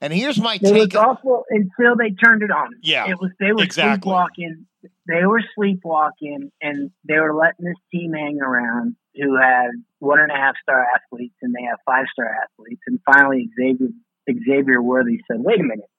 [0.00, 0.94] And here's my It was take.
[0.94, 2.74] awful until they turned it on.
[2.82, 4.12] Yeah, it was they were exactly.
[4.12, 4.66] sleepwalking.
[5.06, 10.30] They were sleepwalking, and they were letting this team hang around who had one and
[10.30, 12.82] a half star athletes, and they have five star athletes.
[12.86, 13.88] And finally, Xavier
[14.28, 15.90] Xavier Worthy said, "Wait a minute,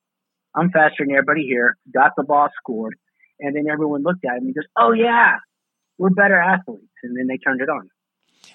[0.55, 1.77] I'm faster than everybody here.
[1.93, 2.95] Got the ball, scored."
[3.41, 5.37] and then everyone looked at him and goes, "Oh yeah,
[5.97, 7.89] we're better athletes," and then they turned it on.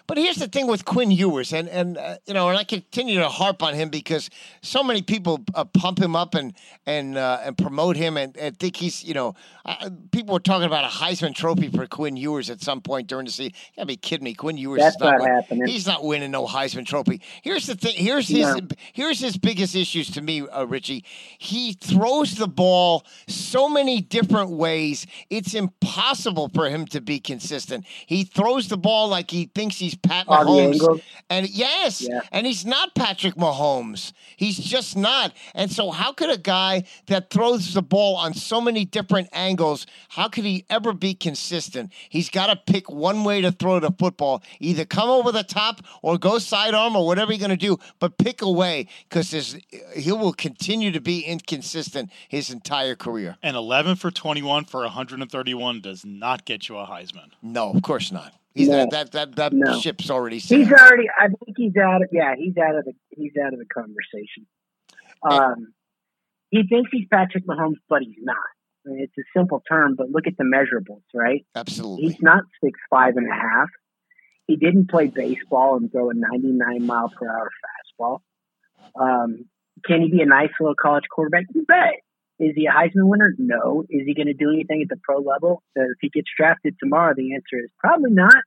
[0.07, 3.19] But here's the thing with Quinn Ewers, and and uh, you know, and I continue
[3.19, 4.31] to harp on him because
[4.63, 6.55] so many people uh, pump him up and
[6.87, 10.67] and uh, and promote him, and, and think he's you know, uh, people were talking
[10.67, 13.53] about a Heisman Trophy for Quinn Ewers at some point during the season.
[13.55, 14.35] You gotta be kidding me!
[14.35, 15.67] Quinn Ewers That's is not, not happening.
[15.67, 17.21] He's not winning no Heisman Trophy.
[17.43, 17.95] Here's the thing.
[17.97, 18.61] Here's his
[18.93, 21.05] here's his biggest issues to me, uh, Richie.
[21.39, 25.05] He throws the ball so many different ways.
[25.31, 27.87] It's impossible for him to be consistent.
[28.07, 31.03] He throws the ball like he thinks he's Pat Mahomes.
[31.29, 32.21] And yes, Yeah.
[32.31, 34.13] and he's not Patrick Mahomes.
[34.37, 35.33] He's just not.
[35.55, 39.87] And so, how could a guy that throws the ball on so many different angles,
[40.11, 41.93] how could he ever be consistent?
[42.09, 45.81] He's got to pick one way to throw the football: either come over the top
[46.03, 49.57] or go sidearm or whatever you're going to do, but pick a way because
[49.97, 53.37] he will continue to be inconsistent his entire career.
[53.43, 57.31] And 11 for 21 for 131 does not get you a Heisman.
[57.43, 58.33] No, of course not.
[58.57, 58.87] He's No.
[58.91, 59.79] that that that, No.
[59.81, 61.09] ship's already He's already.
[61.19, 62.03] I think he's out.
[62.03, 62.93] Of, yeah, he's out of the.
[63.11, 64.47] He's out of the conversation.
[65.23, 65.75] Um,
[66.51, 68.37] he thinks he's Patrick Mahomes, but he's not.
[68.87, 71.45] I mean, it's a simple term, but look at the measurables, right?
[71.55, 72.05] Absolutely.
[72.09, 73.69] He's not six five and a half.
[74.47, 77.51] He didn't play baseball and throw a 99 mile per hour
[78.01, 78.21] fastball.
[78.99, 79.47] Um,
[79.85, 81.45] can he be a nice little college quarterback?
[81.53, 81.95] You bet.
[82.39, 83.35] Is he a Heisman winner?
[83.39, 83.85] No.
[83.89, 85.63] Is he going to do anything at the pro level?
[85.75, 88.43] If he gets drafted tomorrow, the answer is probably not.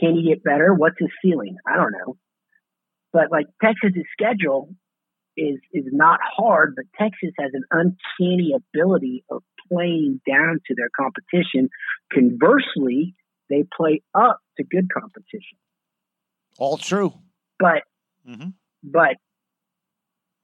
[0.00, 0.72] Can he get better?
[0.72, 1.56] What's his ceiling?
[1.66, 2.16] I don't know.
[3.12, 4.70] But like Texas's schedule
[5.36, 10.90] is is not hard, but Texas has an uncanny ability of playing down to their
[10.96, 11.68] competition.
[12.12, 13.14] Conversely,
[13.50, 15.58] they play up to good competition.
[16.58, 17.14] All true.
[17.58, 17.82] But
[18.28, 18.50] mm-hmm.
[18.82, 19.16] but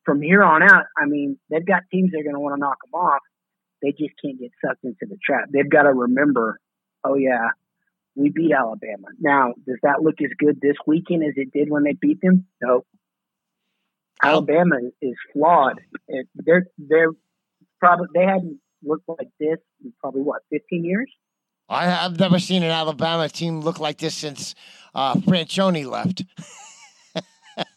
[0.05, 2.61] from here on out, I mean, they've got teams that are going to want to
[2.61, 3.23] knock them off.
[3.83, 5.49] They just can't get sucked into the trap.
[5.53, 6.59] They've got to remember,
[7.05, 7.51] oh yeah,
[8.15, 9.09] we beat Alabama.
[9.21, 12.47] Now, does that look as good this weekend as it did when they beat them?
[12.63, 12.85] No.
[14.23, 15.81] Alabama is flawed.
[16.09, 17.11] It, they're they're
[17.79, 21.11] probably they hadn't looked like this in probably what fifteen years.
[21.69, 24.55] I have never seen an Alabama team look like this since
[24.95, 26.25] uh, Franchione left.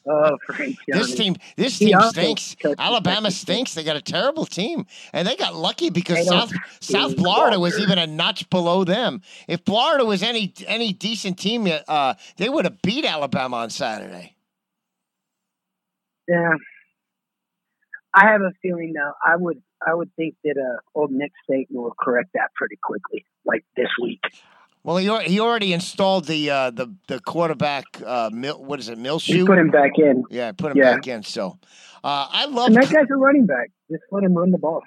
[0.05, 2.55] Oh, Frank This team, this team stinks.
[2.77, 3.73] Alabama stinks.
[3.73, 7.97] They got a terrible team, and they got lucky because South South Florida was even
[7.97, 9.21] a notch below them.
[9.47, 14.35] If Florida was any any decent team, uh, they would have beat Alabama on Saturday.
[16.27, 16.53] Yeah.
[18.13, 19.13] I have a feeling though.
[19.25, 23.25] I would I would think that uh, old Nick Saban will correct that pretty quickly,
[23.45, 24.21] like this week.
[24.87, 27.83] Well, he, he already installed the uh, the the quarterback.
[28.05, 29.45] Uh, Mil, what is it, He Milshoe?
[29.45, 30.95] put him back in, yeah, put him Yeah.
[30.95, 31.23] back in.
[31.23, 31.59] So,
[32.05, 32.67] uh, I love.
[32.67, 33.69] and that guy's a running back.
[33.91, 34.81] Just let him run the ball.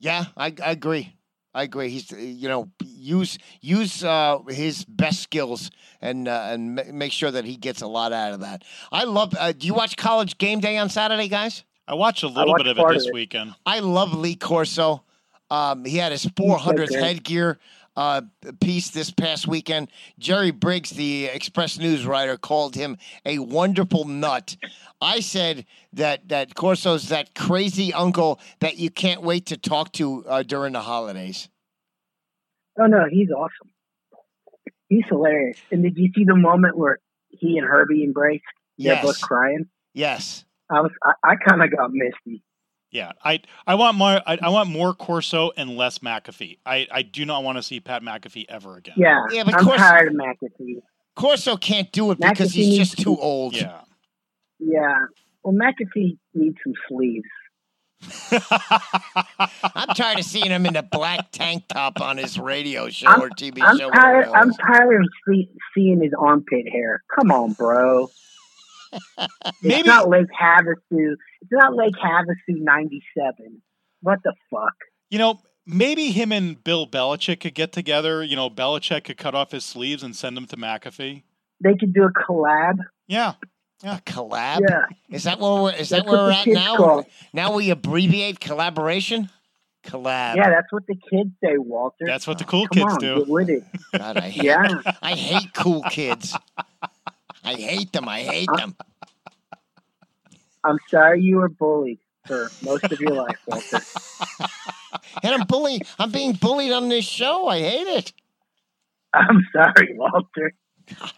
[0.00, 1.14] Yeah, I, I agree.
[1.54, 1.90] I agree.
[1.90, 7.30] He's you know use use uh, his best skills and uh, and ma- make sure
[7.30, 8.64] that he gets a lot out of that.
[8.90, 9.32] I love.
[9.38, 11.62] Uh, do you watch College Game Day on Saturday, guys?
[11.86, 13.14] I watch a little watched bit of it this of it.
[13.14, 13.54] weekend.
[13.64, 15.04] I love Lee Corso.
[15.52, 17.00] Um, he had his 400th great.
[17.00, 17.58] headgear
[17.96, 18.22] uh,
[18.60, 19.88] piece this past weekend.
[20.18, 24.56] Jerry Briggs, the Express News writer, called him a wonderful nut.
[25.00, 30.24] I said that that Corso's that crazy uncle that you can't wait to talk to
[30.26, 31.48] uh, during the holidays.
[32.78, 33.70] Oh no, he's awesome.
[34.88, 35.58] He's hilarious.
[35.70, 36.98] And did you see the moment where
[37.30, 38.44] he and Herbie embraced?
[38.78, 39.66] They're both crying.
[39.94, 40.44] yes.
[40.68, 42.42] I was I, I kind of got misty.
[42.92, 46.58] Yeah, I I want more I, I want more Corso and less McAfee.
[46.64, 48.94] I, I do not want to see Pat McAfee ever again.
[48.96, 50.76] Yeah, Yeah, but I'm Corso- tired of McAfee.
[51.16, 53.54] Corso can't do it because he's needs just to- too old.
[53.56, 53.80] Yeah.
[54.58, 55.06] Yeah.
[55.42, 57.24] Well, McAfee needs some sleeves.
[59.74, 63.22] I'm tired of seeing him in the black tank top on his radio show I'm-
[63.22, 63.90] or TV I'm show.
[63.90, 64.28] tired.
[64.28, 67.02] I'm tired of see, seeing his armpit hair.
[67.18, 68.10] Come on, bro.
[69.62, 70.76] Maybe It's not Lake Havasu.
[71.42, 73.62] It's not Lake Havasu '97.
[74.02, 74.74] What the fuck?
[75.10, 78.22] you know, maybe him and Bill Belichick could get together.
[78.22, 81.22] You know, Belichick could cut off his sleeves and send them to McAfee.
[81.62, 82.78] They could do a collab.
[83.06, 83.34] Yeah.
[83.84, 84.60] A collab?
[84.68, 86.76] Yeah, Is that where we're, is that where we're at now?
[86.76, 87.06] call.
[87.32, 89.28] Now we abbreviate collaboration?
[89.84, 90.34] Collab.
[90.36, 90.50] yeah.
[90.50, 92.04] That's what the kids say, Walter.
[92.06, 93.16] That's what the cool Come kids on, do.
[93.18, 93.62] get with it.
[93.96, 94.80] God, I hate, Yeah.
[95.02, 96.36] I hate cool kids.
[97.46, 98.08] I hate them.
[98.08, 98.76] I hate them.
[100.64, 103.80] I'm sorry you were bullied for most of your life, Walter.
[105.22, 105.80] And I'm bullying.
[105.98, 107.48] I'm being bullied on this show.
[107.48, 108.12] I hate it.
[109.12, 110.52] I'm sorry, Walter.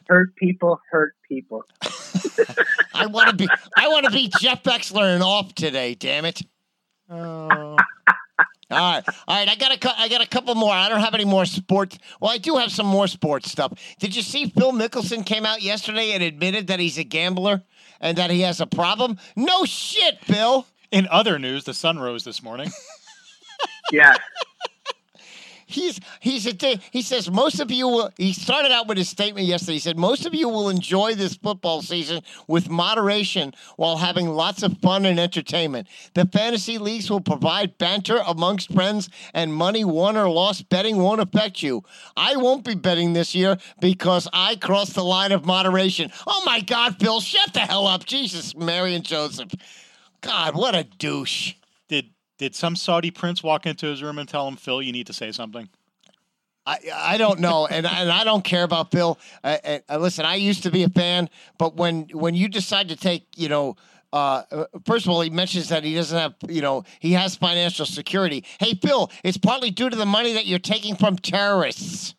[0.08, 1.64] Hurt people hurt people.
[2.94, 3.48] I want to be.
[3.76, 5.94] I want to be Jeff Vexler and off today.
[5.94, 6.42] Damn it.
[7.10, 7.76] Oh.
[8.70, 9.48] All right, all right.
[9.48, 10.72] I got a, cou- I got a couple more.
[10.74, 11.98] I don't have any more sports.
[12.20, 13.72] Well, I do have some more sports stuff.
[13.98, 17.62] Did you see Phil Mickelson came out yesterday and admitted that he's a gambler
[18.00, 19.16] and that he has a problem?
[19.36, 20.66] No shit, Bill.
[20.90, 22.70] In other news, the sun rose this morning.
[23.90, 24.14] Yeah.
[25.70, 26.44] He's he's.
[26.90, 28.10] He says most of you will.
[28.16, 29.74] He started out with his statement yesterday.
[29.74, 34.62] He said most of you will enjoy this football season with moderation while having lots
[34.62, 35.86] of fun and entertainment.
[36.14, 41.20] The fantasy leagues will provide banter amongst friends, and money won or lost betting won't
[41.20, 41.84] affect you.
[42.16, 46.10] I won't be betting this year because I crossed the line of moderation.
[46.26, 49.52] Oh my God, Phil, shut the hell up, Jesus, Mary and Joseph.
[50.22, 51.52] God, what a douche.
[52.38, 55.12] Did some Saudi prince walk into his room and tell him, Phil, you need to
[55.12, 55.68] say something?
[56.64, 59.18] I, I don't know, and and I don't care about Phil.
[59.42, 62.96] Uh, uh, listen, I used to be a fan, but when when you decide to
[62.96, 63.76] take, you know,
[64.12, 67.36] uh, uh, first of all, he mentions that he doesn't have, you know, he has
[67.36, 68.44] financial security.
[68.60, 72.14] Hey, Phil, it's partly due to the money that you're taking from terrorists.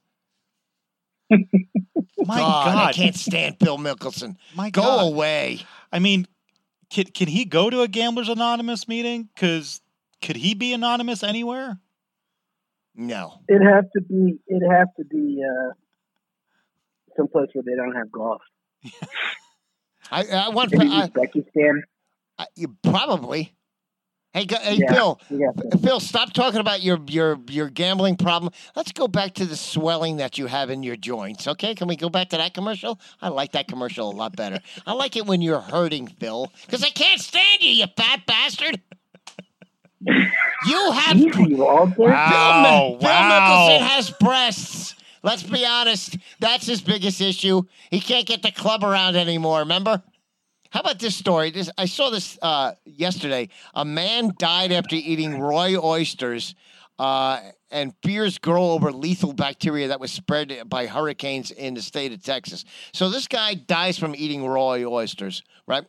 [1.29, 4.36] My God, God, I can't stand Phil Mickelson.
[4.55, 5.13] My Go God.
[5.13, 5.62] away.
[5.91, 6.27] I mean,
[6.89, 9.29] can can he go to a Gamblers Anonymous meeting?
[9.34, 9.82] Because
[10.21, 11.79] could he be anonymous anywhere?
[12.95, 13.39] No.
[13.47, 14.39] It'd have to be.
[14.47, 15.73] It'd have to be uh,
[17.15, 18.41] someplace where they don't have golf.
[20.12, 20.71] I, I want.
[20.71, 21.82] Maybe I, Uzbekistan.
[22.38, 23.53] I, you probably.
[24.34, 24.93] Hey, go, hey, Yeah.
[24.93, 25.19] Phil.
[25.32, 28.53] We Phil, stop talking about your your your gambling problem.
[28.75, 31.47] Let's go back to the swelling that you have in your joints.
[31.47, 32.99] Okay, can we go back to that commercial?
[33.21, 34.60] I like that commercial a lot better.
[34.86, 38.79] I like it when you're hurting, Phil, because I can't stand you, you fat bastard.
[40.06, 41.94] You have Easy, Walter.
[41.96, 43.70] Phil, Wow, Phil wow.
[43.80, 44.96] Mickelson has breasts.
[45.24, 46.18] Let's be honest.
[46.40, 47.64] That's his biggest issue.
[47.92, 49.60] He can't get the club around anymore.
[49.60, 50.02] Remember?
[50.72, 51.52] How about this story?
[51.52, 53.50] This I saw this uh, yesterday.
[53.74, 56.54] A man died after eating roy oysters,
[57.00, 57.40] uh,
[57.72, 62.24] and fears grow over lethal bacteria that was spread by hurricanes in the state of
[62.24, 62.66] Texas.
[62.94, 65.86] So this guy dies from eating roy oysters, right?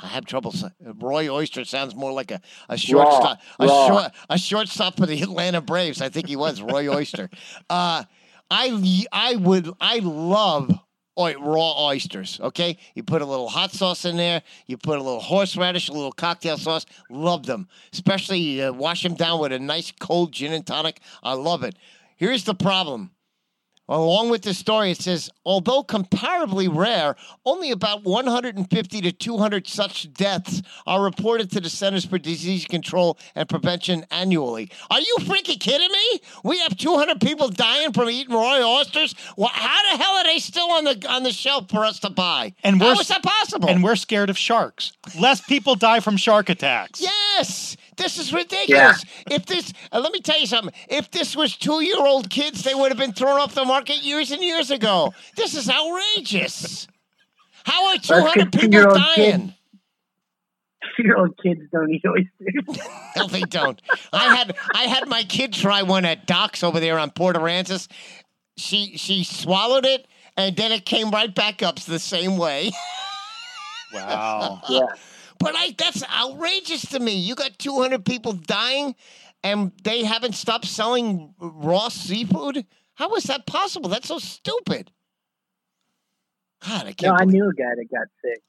[0.00, 0.54] I have trouble.
[0.80, 3.88] Roy Oyster sounds more like a, a shortstop, a raw.
[3.88, 6.00] short, a shortstop for the Atlanta Braves.
[6.00, 7.30] I think he was Roy Oyster.
[7.70, 8.04] Uh,
[8.50, 10.70] I I would I love
[11.18, 12.40] oy, raw oysters.
[12.40, 14.42] Okay, you put a little hot sauce in there.
[14.66, 16.86] You put a little horseradish, a little cocktail sauce.
[17.10, 21.00] Love them, especially uh, wash them down with a nice cold gin and tonic.
[21.22, 21.76] I love it.
[22.16, 23.10] Here's the problem.
[23.88, 30.12] Along with the story, it says, although comparably rare, only about 150 to 200 such
[30.12, 34.70] deaths are reported to the Centers for Disease Control and Prevention annually.
[34.90, 36.20] Are you freaking kidding me?
[36.44, 39.14] We have 200 people dying from eating roy oysters.
[39.36, 42.10] Wha how the hell are they still on the on the shelf for us to
[42.10, 42.54] buy?
[42.62, 43.70] And how we're is that possible?
[43.70, 44.92] And we're scared of sharks.
[45.18, 47.00] Less people die from shark attacks.
[47.00, 49.04] Yes, this is ridiculous.
[49.30, 50.72] If this, uh, let me tell you something.
[50.88, 54.42] If this was two-year-old kids, they would have been thrown off the market years and
[54.42, 55.12] years ago.
[55.36, 56.88] This is outrageous.
[57.64, 59.54] How are two hundred people two-year-old dying?
[60.96, 62.86] Two-year-old kids don't eat oysters.
[63.16, 63.82] No, they don't.
[64.12, 67.88] I had I had my kid try one at Doc's over there on Port Aransas.
[68.56, 70.06] She she swallowed it
[70.36, 72.70] and then it came right back up the same way.
[73.90, 74.60] Wow.
[74.68, 74.86] yeah.
[75.38, 77.12] But I that's outrageous to me.
[77.14, 78.94] You got 200 people dying
[79.44, 82.66] and they haven't stopped selling raw seafood?
[82.94, 83.88] How is that possible?
[83.88, 84.90] That's so stupid.
[86.66, 88.42] God, I can't I believe- knew a guy that got sick.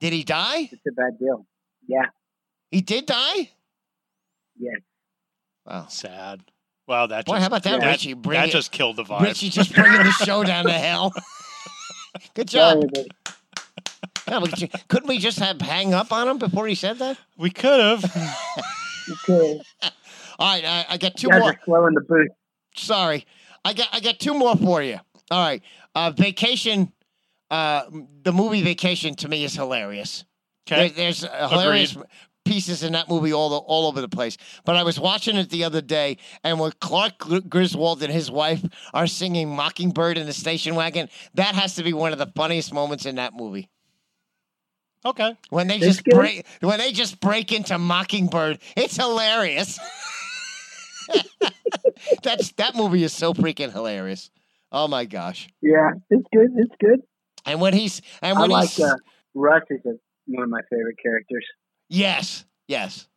[0.00, 0.68] Did he die?
[0.70, 1.44] It's a bad deal.
[1.88, 2.06] Yeah.
[2.70, 3.50] He did die?
[4.56, 4.70] Yeah.
[5.66, 5.86] Wow.
[5.88, 6.42] Sad.
[6.86, 7.90] Wow, that Boy, just, how about that, Yeah.
[7.90, 8.14] Richie?
[8.14, 9.22] Bring that it- just killed the vibe.
[9.22, 11.12] Richie just bringing the show down to hell.
[12.34, 12.84] Good job.
[12.92, 13.08] but
[14.28, 17.16] Yeah, we could- couldn't we just have hang up on him before he said that?
[17.36, 18.02] We could have.
[19.08, 19.60] you could.
[20.38, 21.42] All right, I, I got two more.
[21.50, 22.28] are slow in the booth.
[22.76, 23.26] Sorry,
[23.64, 24.98] I got I got two more for you.
[25.30, 25.62] All right,
[25.94, 26.92] uh, Vacation.
[27.50, 27.84] Uh,
[28.22, 30.24] the movie Vacation to me is hilarious.
[30.66, 30.88] There- Okay.
[30.94, 31.96] there's uh, hilarious
[32.44, 34.36] pieces in that movie all the, all over the place.
[34.66, 38.62] But I was watching it the other day, and when Clark Griswold and his wife
[38.94, 42.72] are singing "Mockingbird" in the station wagon, that has to be one of the funniest
[42.72, 43.68] moments in that movie.
[45.04, 45.36] Okay.
[45.50, 46.14] When they It's just good.
[46.14, 49.78] break when they just break into Mockingbird, it's hilarious.
[52.22, 54.30] That's that movie is so freaking hilarious.
[54.70, 55.48] Oh my gosh!
[55.62, 56.48] Yeah, it's good.
[56.56, 57.00] It's good.
[57.46, 58.94] And when he's and I when like he's uh,
[59.34, 59.94] Russ is a,
[60.26, 61.44] one of my favorite characters.
[61.88, 63.08] yes, yes.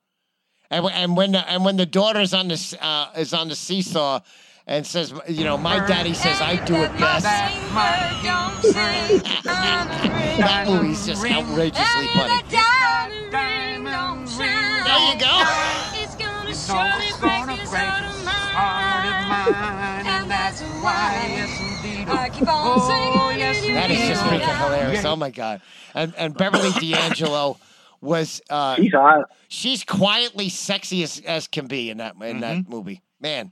[0.70, 3.56] And when- and when the, and when the daughter's on the uh, is on the
[3.56, 4.22] seesaw
[4.68, 7.26] and says, you know, my daddy says I do it best.
[10.38, 12.44] that movie's just outrageously funny.
[14.84, 15.44] There you go.
[16.54, 18.12] Surely gonna break
[18.54, 22.08] heart of mine, and that's why, yes indeed.
[22.08, 23.74] I keep on singing.
[23.76, 25.06] That is just freaking hilarious.
[25.06, 25.62] Oh my god!
[25.96, 27.58] And and Beverly D'Angelo
[28.02, 29.30] was uh, She's hot.
[29.48, 33.02] she's quietly sexy as, as can be in that in that movie.
[33.20, 33.52] Man,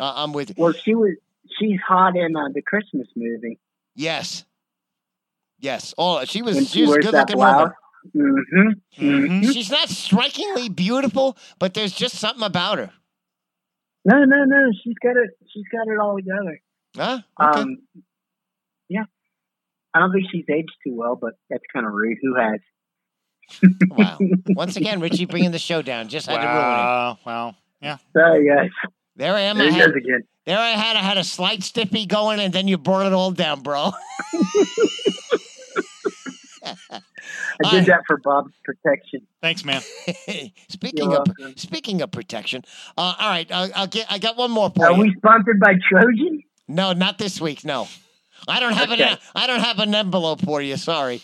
[0.00, 0.54] uh, I'm with you.
[0.58, 1.12] Well, she was.
[1.58, 3.60] She's hot in uh, the Christmas movie
[3.94, 4.44] Yes,
[5.60, 5.94] yes.
[5.96, 7.70] Oh, she was when she she was good that looking blouse.
[8.12, 8.42] woman.
[8.98, 9.04] Mm-hmm.
[9.44, 9.52] Mhm.
[9.52, 12.90] She's not strikingly beautiful, but there's just something about her.
[14.04, 14.72] No, no, no.
[14.82, 15.30] She's got it.
[15.52, 16.60] She's got it all together.
[16.96, 17.20] Huh?
[17.40, 17.60] Okay.
[17.60, 17.78] Um,
[18.88, 19.04] yeah.
[19.94, 22.18] I don't think she's aged too well, but that's kind of rude.
[22.20, 22.60] Who has?
[23.90, 24.18] wow.
[24.48, 26.08] Once again, Richie bringing the show down.
[26.08, 26.58] Just had to ruin it.
[26.60, 27.18] Wow.
[27.24, 27.56] Wow.
[27.80, 27.96] Yeah.
[28.12, 28.70] Sorry, guys.
[29.16, 29.58] There I am.
[29.58, 30.24] There I had, again.
[30.44, 30.96] there I had.
[30.96, 33.92] I had a slight stiffy going, and then you brought it all down, bro.
[36.64, 36.76] I
[37.62, 37.78] Hi.
[37.80, 39.20] did that for Bob's protection.
[39.40, 39.82] Thanks, man.
[40.68, 41.56] speaking You're of welcome.
[41.56, 42.62] speaking of protection,
[42.96, 44.06] uh, all right, I'll, I'll get.
[44.10, 45.00] I got one more for Are you.
[45.02, 46.42] we sponsored by Trojan?
[46.66, 47.64] No, not this week.
[47.64, 47.86] No,
[48.48, 49.02] I don't have Okay.
[49.12, 49.18] an.
[49.34, 50.76] I don't have an envelope for you.
[50.76, 51.20] Sorry.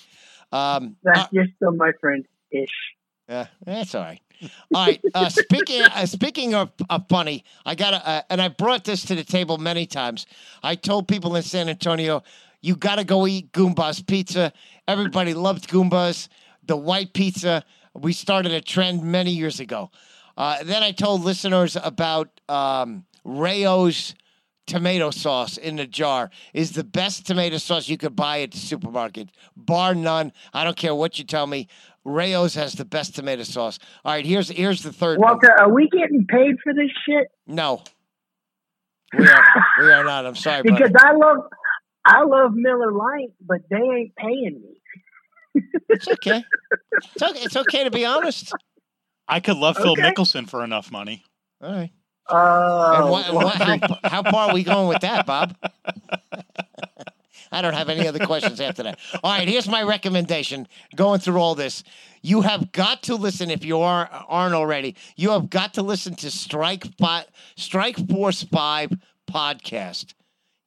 [0.53, 2.68] Um, That's uh, just still my friend Ish.
[3.28, 4.20] uh, that's all right.
[4.43, 5.01] All right.
[5.14, 9.05] Uh, speaking uh, speaking of, of funny, I got to, uh, and I brought this
[9.07, 10.26] to the table many times.
[10.62, 12.22] I told people in San Antonio,
[12.61, 14.53] you got to go eat Goomba's pizza.
[14.86, 16.28] Everybody loved Goomba's.
[16.66, 17.64] The white pizza.
[17.95, 19.91] We started a trend many years ago.
[20.36, 24.14] Uh, then I told listeners about um, Rao's
[24.71, 28.57] tomato sauce in a jar is the best tomato sauce you could buy at the
[28.57, 30.33] supermarket, bar none.
[30.55, 31.66] I don't care what you tell me.
[32.05, 33.79] Rao's has the best tomato sauce.
[34.05, 35.33] All right, here's here's the third one.
[35.33, 37.29] Walter, are we getting paid for this shit?
[37.47, 37.83] No,
[39.18, 39.45] we are
[39.81, 40.25] we are not.
[40.25, 40.89] I'm sorry, brother.
[40.89, 41.39] Because I love,
[42.07, 45.62] I love Miller Lite, but they ain't paying me.
[45.89, 46.45] It's okay.
[46.93, 47.41] It's okay.
[47.41, 48.53] It's okay to be honest.
[49.27, 51.25] I could love Phil Mickelson for enough money.
[51.61, 51.91] All right.
[52.31, 55.57] Oh, And what, what, how, how far are we going with that, Bob?
[57.53, 58.99] I don't have any other questions after that.
[59.24, 60.68] All right, here's my recommendation.
[60.95, 61.83] Going through all this,
[62.22, 64.95] you have got to listen if you are aren't already.
[65.16, 67.26] You have got to listen to Strike Fi-
[67.57, 68.93] Strike Force Five
[69.28, 70.14] podcast.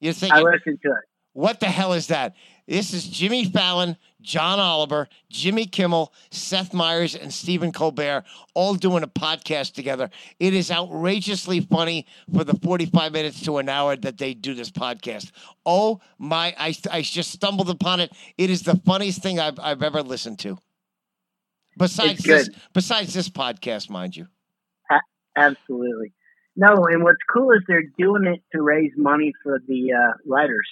[0.00, 1.04] You're I thinking, listened to it.
[1.32, 2.34] what the hell is that?
[2.66, 9.02] This is Jimmy Fallon, John Oliver, Jimmy Kimmel, Seth Meyers, and Stephen Colbert all doing
[9.02, 10.08] a podcast together.
[10.40, 14.70] It is outrageously funny for the 45 minutes to an hour that they do this
[14.70, 15.30] podcast.
[15.66, 18.12] Oh my, I, I just stumbled upon it.
[18.38, 20.56] It is the funniest thing I've, I've ever listened to.
[21.76, 24.28] Besides this, besides this podcast, mind you.
[25.36, 26.12] Absolutely.
[26.56, 30.68] No, and what's cool is they're doing it to raise money for the uh, writers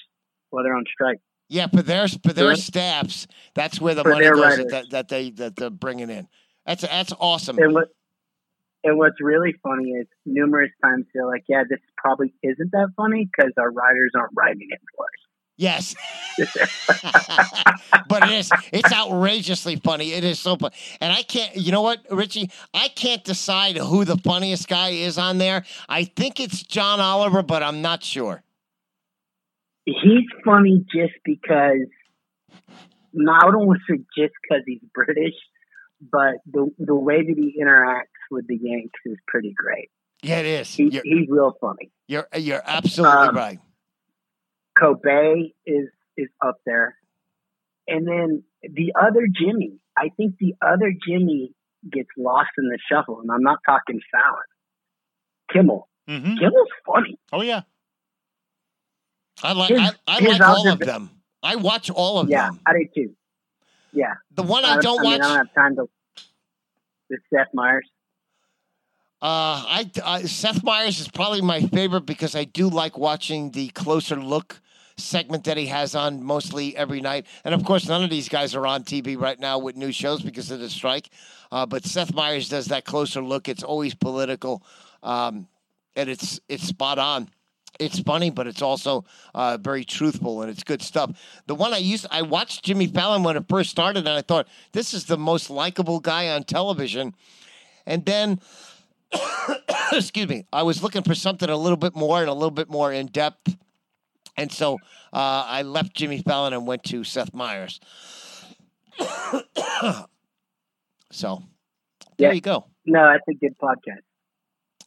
[0.50, 1.18] while they're on strike.
[1.52, 5.54] Yeah, but their but their staffs, that's where the money goes that, that they that
[5.54, 6.26] they're bringing in.
[6.64, 7.58] That's that's awesome.
[7.58, 7.88] And what
[8.82, 13.28] and what's really funny is numerous times they're like, "Yeah, this probably isn't that funny
[13.30, 15.10] because our writers aren't writing it for us."
[15.58, 15.94] Yes.
[18.08, 20.12] but it is it's outrageously funny.
[20.12, 20.70] It is so fun.
[21.02, 22.50] And I can't you know what, Richie?
[22.72, 25.66] I can't decide who the funniest guy is on there.
[25.86, 28.42] I think it's John Oliver, but I'm not sure.
[29.84, 31.86] He's funny just because.
[33.14, 35.34] No, I don't want to just because he's British,
[36.00, 39.90] but the the way that he interacts with the Yanks is pretty great.
[40.22, 40.74] Yeah, it is.
[40.74, 41.90] He, he's real funny.
[42.06, 43.58] you're, you're absolutely Um, right.
[44.78, 46.96] Colbert is is up there,
[47.88, 49.78] and then the other Jimmy.
[49.96, 51.52] I think the other Jimmy
[51.90, 54.42] gets lost in the shuffle, and I'm not talking Fallon.
[55.52, 55.88] Kimmel.
[56.08, 57.18] hmm Kimmel's funny.
[57.32, 57.62] Oh yeah.
[59.42, 61.10] I like his- I, I like all of them.
[61.42, 62.60] I watch all of Yeah, them.
[62.66, 63.14] Yeah, I do too.
[63.94, 65.88] Yeah, The one I don't I mean, watch I don't have time to.
[67.10, 67.86] The Seth Meyers.
[69.20, 73.68] Uh, I, I Seth Meyers is probably my favorite because I do like watching the
[73.68, 74.60] closer look
[74.96, 77.26] segment that he has on mostly every night.
[77.44, 80.22] And of course, none of these guys are on TV right now with new shows
[80.22, 81.10] because of the strike.
[81.50, 83.48] Uh, but Seth Meyers does that closer look.
[83.48, 84.62] It's always political,
[85.02, 85.46] um,
[85.96, 87.28] and it's it's spot on.
[87.78, 89.04] It's funny, but it's also
[89.34, 91.10] uh, very truthful and it's good stuff.
[91.46, 94.46] The one I used, I watched Jimmy Fallon when it first started, and I thought
[94.72, 97.14] this is the most likable guy on television.
[97.86, 98.40] And then
[99.92, 102.68] excuse me, I was looking for something a little bit more and a little bit
[102.68, 103.56] more in depth.
[104.36, 104.74] And so
[105.12, 107.80] uh, I left Jimmy Fallon and went to Seth Meyers.
[111.10, 111.42] so
[112.18, 112.32] there Yeah.
[112.32, 112.66] you go.
[112.86, 114.02] No, that's a good podcast.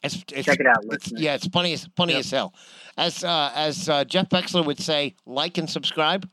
[0.05, 1.21] It's, it's, Check it out, It's, listeners.
[1.21, 2.19] yeah, it's funny as funny Yep.
[2.19, 2.53] as hell.
[2.97, 6.29] As uh, as uh, Jeff Vexler would say, like and subscribe.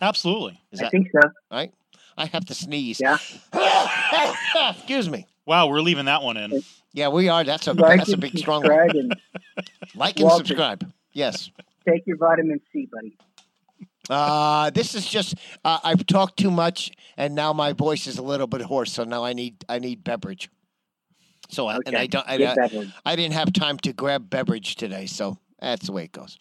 [0.00, 0.60] Absolutely.
[0.72, 1.30] Is I that think so.
[1.50, 1.72] right?
[2.16, 3.00] I have to sneeze.
[3.00, 3.18] Yeah.
[4.76, 5.26] Excuse me.
[5.46, 6.62] Wow, we're leaving that one in.
[6.92, 7.44] Yeah, we are.
[7.44, 8.90] That's a Like that's a big strong one.
[8.96, 9.16] and
[9.94, 10.46] Like and Walter.
[10.46, 10.90] subscribe.
[11.12, 11.50] Yes.
[11.88, 13.16] take your vitamin C, buddy.
[14.10, 15.34] Uh, this is just
[15.64, 18.92] uh, I've talked too much, and now my voice is a little bit hoarse.
[18.92, 20.50] So now I need I need beverage.
[21.54, 22.92] So I, and I don't I, get I.
[23.04, 26.36] I didn't have time to grab beverage today, so that's the way it goes.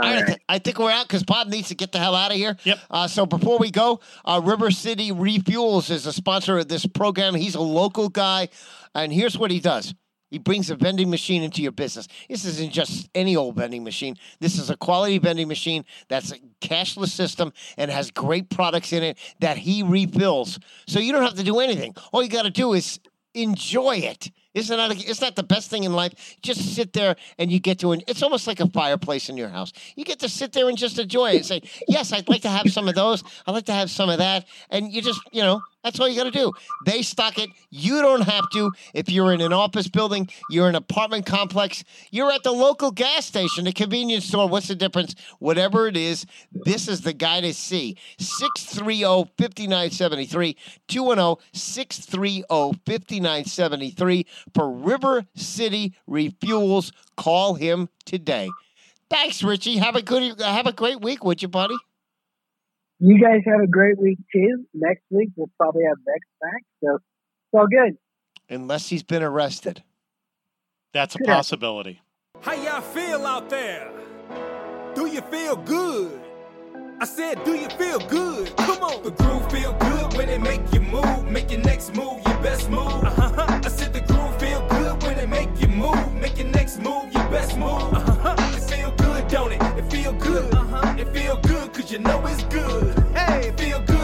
[0.00, 0.40] All All right, I, right.
[0.48, 2.56] I think we're out because Bob needs to get the hell out of here.
[2.62, 2.78] Yep.
[2.88, 7.34] Uh, so before we go, uh, River City Refuels is a sponsor of this program.
[7.34, 8.48] He's a local guy,
[8.94, 9.92] and here's what he does.
[10.30, 12.06] He brings a vending machine into your business.
[12.28, 14.16] This isn't just any old vending machine.
[14.38, 19.02] This is a quality vending machine that's a cashless system and has great products in
[19.02, 20.60] it that he refills.
[20.86, 21.96] So you don't have to do anything.
[22.12, 23.00] All you got to do is
[23.34, 24.30] enjoy it.
[24.52, 24.90] Isn't that?
[24.90, 26.36] A, isn't that the best thing in life?
[26.42, 27.92] Just sit there and you get to.
[27.92, 29.72] en- It's almost like a fireplace in your house.
[29.94, 32.48] You get to sit there and just enjoy it and say, "Yes, I'd like to
[32.48, 33.22] have some of those.
[33.46, 36.16] I'd like to have some of that." And you just, you know, that's all you
[36.16, 36.52] got to do.
[36.84, 37.48] They stock it.
[37.70, 38.72] You don't have to.
[38.92, 42.90] If you're in an office building, you're in an apartment complex, you're at the local
[42.90, 44.48] gas station, the convenience store.
[44.48, 45.14] What's the difference?
[45.38, 47.96] Whatever it is, this is the guy to see.
[48.18, 50.56] 630 5973
[50.88, 52.42] 210 630
[52.86, 56.92] 5973 for River City Refuels.
[57.16, 58.48] Call him today.
[59.08, 59.78] Thanks, Richie.
[59.78, 61.76] Have a good, have a great week, would you, buddy?
[62.98, 64.66] You guys have a great week too.
[64.74, 67.04] Next week we'll probably have Vex back, so it's
[67.54, 67.96] all good.
[68.48, 69.82] Unless he's been arrested.
[70.92, 71.28] That's a Good.
[71.28, 72.02] possibility.
[72.42, 73.90] How y'all feel out there?
[74.94, 76.20] Do you feel good?
[77.00, 78.54] I said, do you feel good?
[78.56, 79.02] Come on.
[79.02, 81.24] The groove feel good when it make you move.
[81.30, 82.80] Make your next move your best move.
[82.80, 83.60] Uh-huh
[85.80, 87.70] move, make your next move your best move.
[87.70, 88.36] Uh-huh.
[88.56, 89.62] It feel good, don't it?
[89.78, 90.54] It feel good.
[90.54, 90.94] Uh-huh.
[90.98, 92.98] It feel good, cause you know it's good.
[93.14, 93.99] Hey, it feel good.